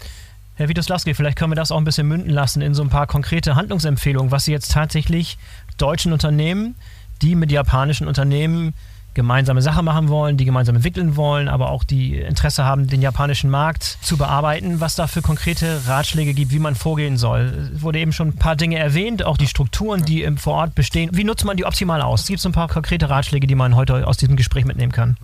[0.55, 3.05] Herr Witoslawski, vielleicht können wir das auch ein bisschen münden lassen in so ein paar
[3.05, 5.37] konkrete Handlungsempfehlungen, was Sie jetzt tatsächlich
[5.77, 6.75] deutschen Unternehmen,
[7.21, 8.73] die mit japanischen Unternehmen
[9.13, 13.49] gemeinsame Sache machen wollen, die gemeinsam entwickeln wollen, aber auch die Interesse haben, den japanischen
[13.49, 17.71] Markt zu bearbeiten, was da für konkrete Ratschläge gibt, wie man vorgehen soll.
[17.75, 21.09] Es wurde eben schon ein paar Dinge erwähnt, auch die Strukturen, die vor Ort bestehen.
[21.13, 22.27] Wie nutzt man die optimal aus?
[22.27, 25.17] Gibt es ein paar konkrete Ratschläge, die man heute aus diesem Gespräch mitnehmen kann?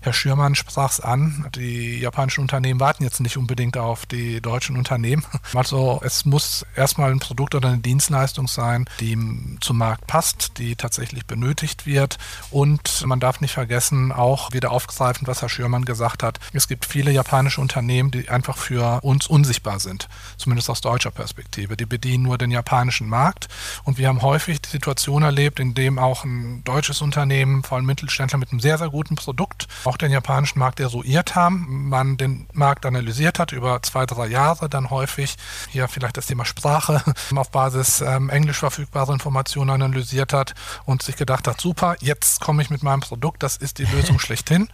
[0.00, 4.76] Herr Schürmann sprach es an, die japanischen Unternehmen warten jetzt nicht unbedingt auf die deutschen
[4.76, 5.24] Unternehmen.
[5.52, 9.18] Also es muss erstmal ein Produkt oder eine Dienstleistung sein, die
[9.60, 12.18] zum Markt passt, die tatsächlich benötigt wird.
[12.50, 16.84] Und man darf nicht vergessen, auch wieder aufgreifend, was Herr Schürmann gesagt hat, es gibt
[16.86, 21.76] viele japanische Unternehmen, die einfach für uns unsichtbar sind, zumindest aus deutscher Perspektive.
[21.76, 23.48] Die bedienen nur den japanischen Markt.
[23.84, 27.86] Und wir haben häufig die Situation erlebt, in dem auch ein deutsches Unternehmen, vor allem
[27.86, 32.46] Mittelständler mit einem sehr, sehr guten Produkt, auch den japanischen Markt eruiert haben, man den
[32.52, 35.36] Markt analysiert hat über zwei, drei Jahre, dann häufig
[35.68, 37.02] hier vielleicht das Thema Sprache
[37.34, 40.54] auf Basis ähm, englisch verfügbarer Informationen analysiert hat
[40.84, 44.18] und sich gedacht hat, super, jetzt komme ich mit meinem Produkt, das ist die Lösung
[44.20, 44.68] schlechthin.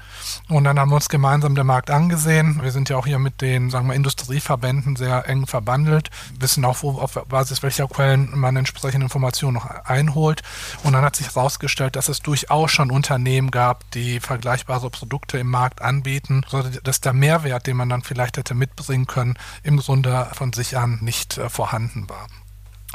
[0.49, 2.61] Und dann haben wir uns gemeinsam den Markt angesehen.
[2.63, 6.83] Wir sind ja auch hier mit den, sagen wir, Industrieverbänden sehr eng verbandelt, wissen auch,
[6.83, 10.43] wo, auf Basis welcher Quellen man entsprechende Informationen noch einholt.
[10.83, 15.51] Und dann hat sich herausgestellt, dass es durchaus schon Unternehmen gab, die vergleichbare Produkte im
[15.51, 20.53] Markt anbieten, sodass der Mehrwert, den man dann vielleicht hätte mitbringen können, im Grunde von
[20.53, 22.27] sich an nicht äh, vorhanden war.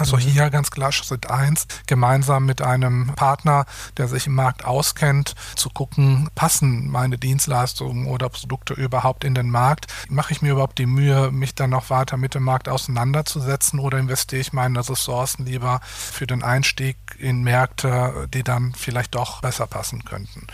[0.01, 0.21] Also mhm.
[0.21, 3.65] hier ganz klar Schritt 1, gemeinsam mit einem Partner,
[3.97, 9.51] der sich im Markt auskennt, zu gucken, passen meine Dienstleistungen oder Produkte überhaupt in den
[9.51, 9.93] Markt?
[10.09, 13.99] Mache ich mir überhaupt die Mühe, mich dann noch weiter mit dem Markt auseinanderzusetzen oder
[13.99, 19.67] investiere ich meine Ressourcen lieber für den Einstieg in Märkte, die dann vielleicht doch besser
[19.67, 20.47] passen könnten?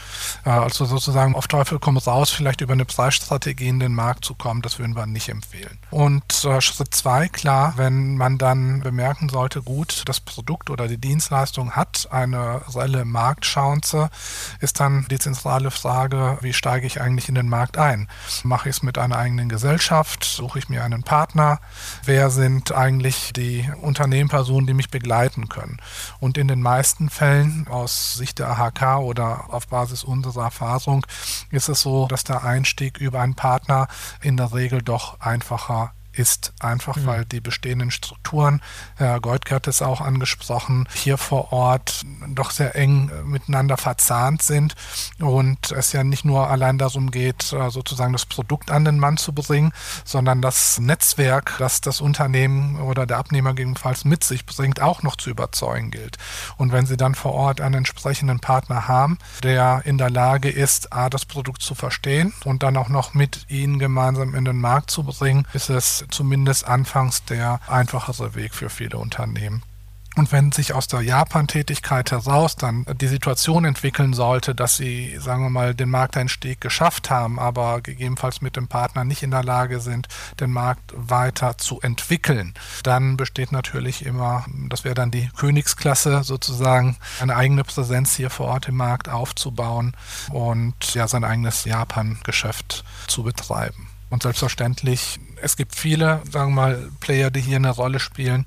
[0.44, 4.36] Äh, also sozusagen auf Teufel komm raus, vielleicht über eine Preisstrategie in den Markt zu
[4.36, 5.80] kommen, das würden wir nicht empfehlen.
[5.90, 10.88] Und äh, Schritt 2, klar, wenn man dann bemerken beachten sollte, gut, das Produkt oder
[10.88, 14.10] die Dienstleistung hat eine reelle Marktchance,
[14.62, 18.08] ist dann die zentrale Frage, wie steige ich eigentlich in den Markt ein?
[18.42, 20.24] Mache ich es mit einer eigenen Gesellschaft?
[20.24, 21.60] Suche ich mir einen Partner?
[22.04, 25.78] Wer sind eigentlich die Unternehmenpersonen, die mich begleiten können?
[26.20, 31.06] Und in den meisten Fällen aus Sicht der AHK oder auf Basis unserer Erfahrung
[31.52, 33.88] ist es so, dass der Einstieg über einen Partner
[34.20, 37.06] in der Regel doch einfacher ist einfach, mhm.
[37.06, 38.62] weil die bestehenden Strukturen,
[38.96, 44.42] Herr Goldke hat es auch angesprochen, hier vor Ort doch sehr eng äh, miteinander verzahnt
[44.42, 44.76] sind
[45.20, 49.18] und es ja nicht nur allein darum geht, äh, sozusagen das Produkt an den Mann
[49.18, 49.72] zu bringen,
[50.04, 55.16] sondern das Netzwerk, das das Unternehmen oder der Abnehmer gegebenenfalls mit sich bringt, auch noch
[55.16, 56.18] zu überzeugen gilt.
[56.58, 60.94] Und wenn Sie dann vor Ort einen entsprechenden Partner haben, der in der Lage ist,
[60.94, 64.92] A, das Produkt zu verstehen und dann auch noch mit Ihnen gemeinsam in den Markt
[64.92, 69.64] zu bringen, ist es zumindest anfangs der einfachere Weg für viele Unternehmen.
[70.18, 75.44] Und wenn sich aus der Japan-Tätigkeit heraus dann die Situation entwickeln sollte, dass sie, sagen
[75.44, 79.80] wir mal, den Markteinstieg geschafft haben, aber gegebenenfalls mit dem Partner nicht in der Lage
[79.80, 80.08] sind,
[80.40, 86.98] den Markt weiter zu entwickeln, dann besteht natürlich immer, das wäre dann die Königsklasse sozusagen,
[87.22, 89.94] eine eigene Präsenz hier vor Ort im Markt aufzubauen
[90.32, 93.88] und ja sein eigenes Japan-Geschäft zu betreiben.
[94.10, 98.46] Und selbstverständlich, es gibt viele, sagen wir mal, Player, die hier eine Rolle spielen.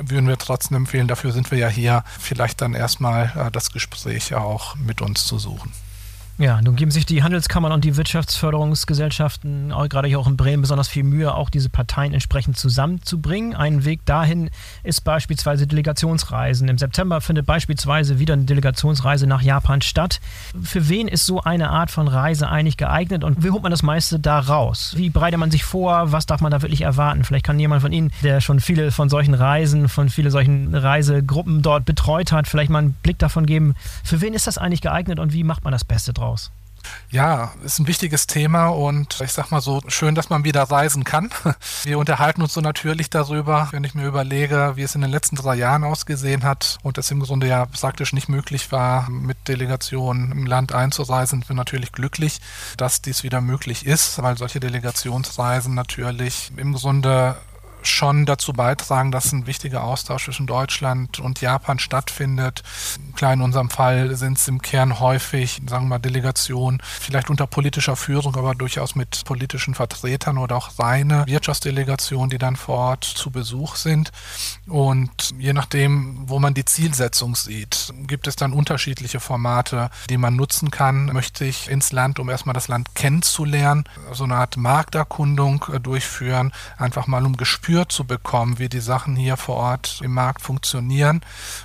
[0.00, 4.34] Würden wir trotzdem empfehlen, dafür sind wir ja hier, vielleicht dann erstmal äh, das Gespräch
[4.34, 5.72] auch mit uns zu suchen.
[6.40, 10.62] Ja, nun geben sich die Handelskammern und die Wirtschaftsförderungsgesellschaften, auch gerade hier auch in Bremen,
[10.62, 13.54] besonders viel Mühe, auch diese Parteien entsprechend zusammenzubringen.
[13.54, 14.48] Ein Weg dahin
[14.82, 16.66] ist beispielsweise Delegationsreisen.
[16.70, 20.22] Im September findet beispielsweise wieder eine Delegationsreise nach Japan statt.
[20.62, 23.82] Für wen ist so eine Art von Reise eigentlich geeignet und wie holt man das
[23.82, 24.94] meiste da raus?
[24.96, 26.10] Wie bereitet man sich vor?
[26.10, 27.22] Was darf man da wirklich erwarten?
[27.22, 31.60] Vielleicht kann jemand von Ihnen, der schon viele von solchen Reisen, von vielen solchen Reisegruppen
[31.60, 35.18] dort betreut hat, vielleicht mal einen Blick davon geben, für wen ist das eigentlich geeignet
[35.18, 36.29] und wie macht man das Beste draus?
[36.30, 36.50] Aus?
[37.10, 41.04] Ja, ist ein wichtiges Thema und ich sag mal so, schön, dass man wieder reisen
[41.04, 41.30] kann.
[41.82, 45.36] Wir unterhalten uns so natürlich darüber, wenn ich mir überlege, wie es in den letzten
[45.36, 50.32] drei Jahren ausgesehen hat und es im Grunde ja praktisch nicht möglich war, mit Delegationen
[50.32, 52.40] im Land einzureisen, sind wir natürlich glücklich,
[52.76, 57.36] dass dies wieder möglich ist, weil solche Delegationsreisen natürlich im Grunde
[57.82, 62.62] schon dazu beitragen, dass ein wichtiger Austausch zwischen Deutschland und Japan stattfindet.
[63.16, 67.46] Klar, in unserem Fall sind es im Kern häufig, sagen wir mal, Delegationen, vielleicht unter
[67.46, 73.04] politischer Führung, aber durchaus mit politischen Vertretern oder auch reine Wirtschaftsdelegationen, die dann vor Ort
[73.04, 74.10] zu Besuch sind.
[74.66, 80.36] Und je nachdem, wo man die Zielsetzung sieht, gibt es dann unterschiedliche Formate, die man
[80.36, 81.06] nutzen kann.
[81.06, 86.52] Möchte ich ins Land, um erstmal das Land kennenzulernen, so eine Art Markterkundung äh, durchführen,
[86.76, 90.42] einfach mal um Gespür Gespür zu bekommen, wie die Sachen hier vor Ort im Markt
[90.42, 91.20] funktionieren?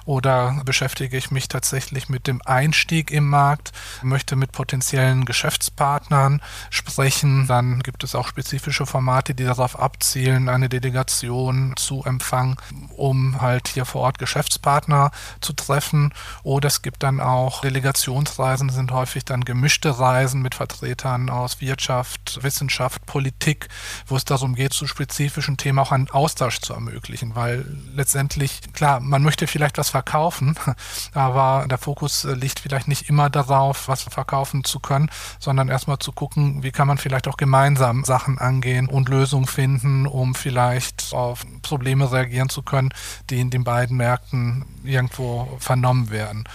[0.05, 3.71] Oder beschäftige ich mich tatsächlich mit dem Einstieg im Markt,
[4.03, 7.47] möchte mit potenziellen Geschäftspartnern sprechen?
[7.47, 12.57] Dann gibt es auch spezifische Formate, die darauf abzielen, eine Delegation zu empfangen,
[12.95, 15.09] um halt hier vor Ort Geschäftspartner
[15.41, 16.13] zu treffen.
[16.43, 22.43] Oder es gibt dann auch Delegationsreisen, sind häufig dann gemischte Reisen mit Vertretern aus Wirtschaft,
[22.43, 23.69] Wissenschaft, Politik,
[24.05, 28.99] wo es darum geht, zu spezifischen Themen auch einen Austausch zu ermöglichen, weil letztendlich, klar,
[28.99, 30.55] man möchte vielleicht was verkaufen,
[31.13, 35.99] aber der Fokus äh, liegt vielleicht nicht immer darauf, was verkaufen zu können, sondern erstmal
[35.99, 41.13] zu gucken, wie kann man vielleicht auch gemeinsam Sachen angehen und Lösungen finden, um vielleicht
[41.13, 42.89] auf Probleme reagieren zu können,
[43.29, 46.45] die in den beiden Märkten irgendwo vernommen werden.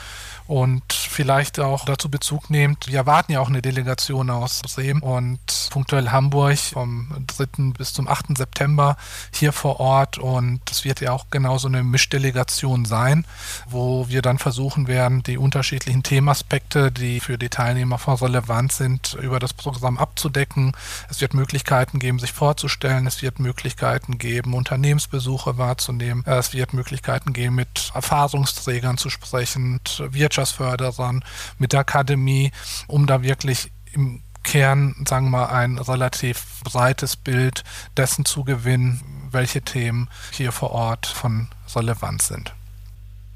[0.50, 5.38] Und vielleicht auch dazu Bezug nehmt, wir erwarten ja auch eine Delegation aus Bremen und
[5.70, 7.70] punktuell Hamburg vom 3.
[7.78, 8.36] bis zum 8.
[8.36, 8.96] September
[9.32, 13.26] hier vor Ort und es wird ja auch genauso eine Mischdelegation sein,
[13.68, 19.16] wo wir dann versuchen werden, die unterschiedlichen Themaspekte, die für die Teilnehmer von relevant sind,
[19.22, 20.72] über das Programm abzudecken.
[21.08, 23.06] Es wird Möglichkeiten geben, sich vorzustellen.
[23.06, 26.24] Es wird Möglichkeiten geben, Unternehmensbesuche wahrzunehmen.
[26.26, 29.78] Es wird Möglichkeiten geben, mit Erfahrungsträgern zu sprechen,
[30.10, 31.24] Wirtschaft Wirtschaftsförderern,
[31.58, 32.50] mit der Akademie,
[32.86, 37.62] um da wirklich im Kern, sagen wir mal, ein relativ breites Bild
[37.96, 42.54] dessen zu gewinnen, welche Themen hier vor Ort von Relevanz sind.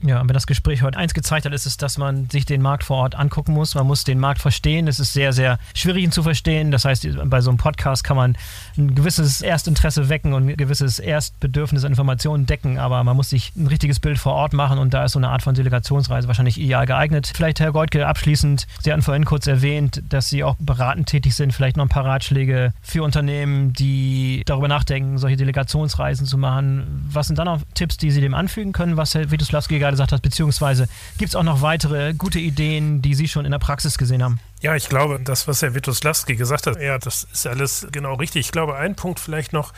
[0.07, 2.85] Ja, wenn das Gespräch heute eins gezeigt hat, ist es, dass man sich den Markt
[2.85, 3.75] vor Ort angucken muss.
[3.75, 4.87] Man muss den Markt verstehen.
[4.87, 6.71] Es ist sehr, sehr schwierig, ihn zu verstehen.
[6.71, 8.37] Das heißt, bei so einem Podcast kann man
[8.77, 13.53] ein gewisses Erstinteresse wecken und ein gewisses Erstbedürfnis an Informationen decken, aber man muss sich
[13.57, 16.61] ein richtiges Bild vor Ort machen und da ist so eine Art von Delegationsreise wahrscheinlich
[16.61, 17.33] ideal geeignet.
[17.35, 21.55] Vielleicht, Herr Goldke, abschließend, Sie hatten vorhin kurz erwähnt, dass Sie auch beratend tätig sind.
[21.55, 27.09] Vielleicht noch ein paar Ratschläge für Unternehmen, die darüber nachdenken, solche Delegationsreisen zu machen.
[27.11, 30.13] Was sind dann noch Tipps, die Sie dem anfügen können, was Herr Witoslawski gerade gesagt
[30.13, 30.89] hat, beziehungsweise
[31.19, 34.41] gibt es auch noch weitere gute Ideen, die Sie schon in der Praxis gesehen haben?
[34.65, 38.47] Ja, ich glaube, das, was Herr Witoslawski gesagt hat, ja, das ist alles genau richtig.
[38.47, 39.75] Ich glaube, ein Punkt vielleicht noch,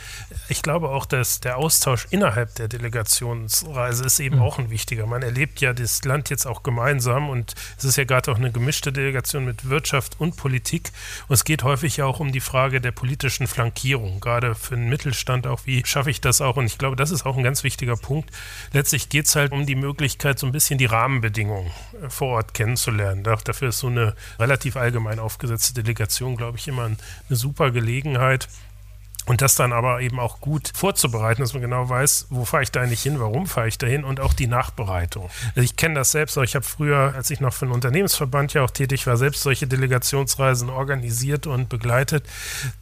[0.49, 4.43] ich glaube auch, dass der Austausch innerhalb der Delegationsreise ist eben mhm.
[4.43, 5.07] auch ein wichtiger.
[5.07, 8.53] Man erlebt ja das Land jetzt auch gemeinsam und es ist ja gerade auch eine
[8.53, 10.93] gemischte Delegation mit Wirtschaft und Politik.
[11.26, 14.89] Und es geht häufig ja auch um die Frage der politischen Flankierung, gerade für den
[14.89, 16.59] Mittelstand auch, wie schaffe ich das auch?
[16.59, 18.30] Und ich glaube, das ist auch ein ganz wichtiger Punkt.
[18.72, 21.72] Letztlich geht es halt um die Möglichkeit, so ein bisschen die Rahmenbedingungen
[22.05, 23.24] äh, vor Ort kennenzulernen.
[23.24, 26.97] Dafür ist so eine relativ allgemein aufgesetzte Delegation, glaube ich, immer eine
[27.29, 28.49] super Gelegenheit.
[29.27, 32.70] Und das dann aber eben auch gut vorzubereiten, dass man genau weiß, wo fahre ich
[32.70, 35.29] da eigentlich hin, warum fahre ich da hin und auch die Nachbereitung.
[35.57, 38.62] Also ich kenne das selbst, ich habe früher, als ich noch für einen Unternehmensverband ja
[38.62, 42.24] auch tätig war, selbst solche Delegationsreisen organisiert und begleitet,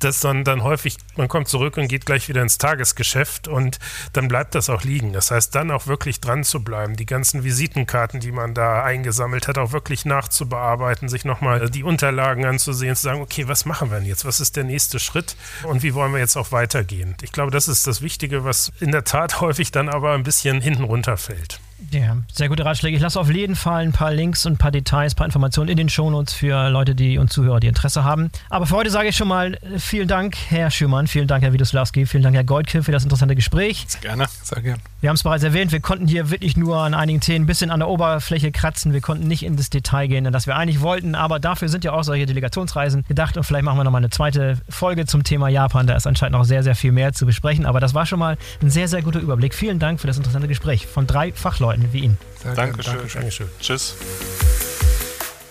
[0.00, 3.78] dass dann, dann häufig, man kommt zurück und geht gleich wieder ins Tagesgeschäft und
[4.12, 5.14] dann bleibt das auch liegen.
[5.14, 9.48] Das heißt, dann auch wirklich dran zu bleiben, die ganzen Visitenkarten, die man da eingesammelt
[9.48, 13.98] hat, auch wirklich nachzubearbeiten, sich nochmal die Unterlagen anzusehen, zu sagen, okay, was machen wir
[13.98, 14.26] denn jetzt?
[14.26, 17.16] Was ist der nächste Schritt und wie wollen wir jetzt auch weitergehen?
[17.22, 20.60] Ich glaube, das ist das Wichtige, was in der Tat häufig dann aber ein bisschen
[20.60, 21.60] hinten runterfällt.
[21.90, 22.96] Ja, sehr gute Ratschläge.
[22.96, 25.68] Ich lasse auf jeden Fall ein paar Links und ein paar Details, ein paar Informationen
[25.68, 28.30] in den Shownotes für Leute, die und Zuhörer, die Interesse haben.
[28.50, 31.52] Aber für heute sage ich schon mal äh, vielen Dank, Herr Schürmann, vielen Dank, Herr
[31.52, 33.84] Widoslawski, vielen Dank, Herr Goldke, für das interessante Gespräch.
[33.88, 34.26] Sehr gerne.
[34.42, 34.80] Sehr gerne.
[35.00, 37.70] Wir haben es bereits erwähnt, wir konnten hier wirklich nur an einigen Themen ein bisschen
[37.70, 38.92] an der Oberfläche kratzen.
[38.92, 41.92] Wir konnten nicht in das Detail gehen, das wir eigentlich wollten, aber dafür sind ja
[41.92, 45.86] auch solche Delegationsreisen gedacht und vielleicht machen wir nochmal eine zweite Folge zum Thema Japan.
[45.86, 48.38] Da ist anscheinend noch sehr, sehr viel mehr zu besprechen, aber das war schon mal
[48.62, 49.54] ein sehr, sehr guter Überblick.
[49.54, 52.18] Vielen Dank für das interessante Gespräch von drei Fachleuten wie Ihnen.
[52.42, 52.94] Dankeschön.
[52.94, 53.20] Dankeschön.
[53.20, 53.48] Dankeschön.
[53.60, 53.96] Tschüss.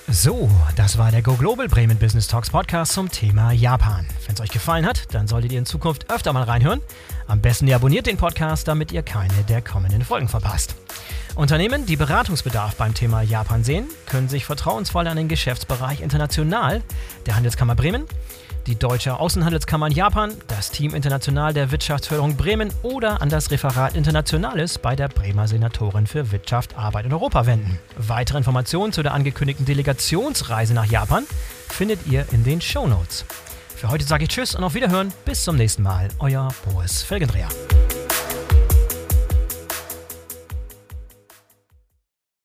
[0.07, 4.05] So, das war der Go Global Bremen Business Talks Podcast zum Thema Japan.
[4.27, 6.81] Wenn es euch gefallen hat, dann solltet ihr in Zukunft öfter mal reinhören.
[7.25, 10.75] Am besten ihr abonniert den Podcast, damit ihr keine der kommenden Folgen verpasst.
[11.35, 16.83] Unternehmen, die Beratungsbedarf beim Thema Japan sehen, können sich vertrauensvoll an den Geschäftsbereich International
[17.25, 18.05] der Handelskammer Bremen
[18.67, 23.95] die Deutsche Außenhandelskammer in Japan, das Team International der Wirtschaftsförderung Bremen oder an das Referat
[23.95, 27.79] Internationales bei der Bremer Senatorin für Wirtschaft, Arbeit und Europa wenden.
[27.97, 31.25] Weitere Informationen zu der angekündigten Delegationsreise nach Japan
[31.69, 33.25] findet ihr in den Show Notes.
[33.75, 35.11] Für heute sage ich Tschüss und auf Wiederhören.
[35.25, 36.07] Bis zum nächsten Mal.
[36.19, 37.49] Euer Boris Felgendreher.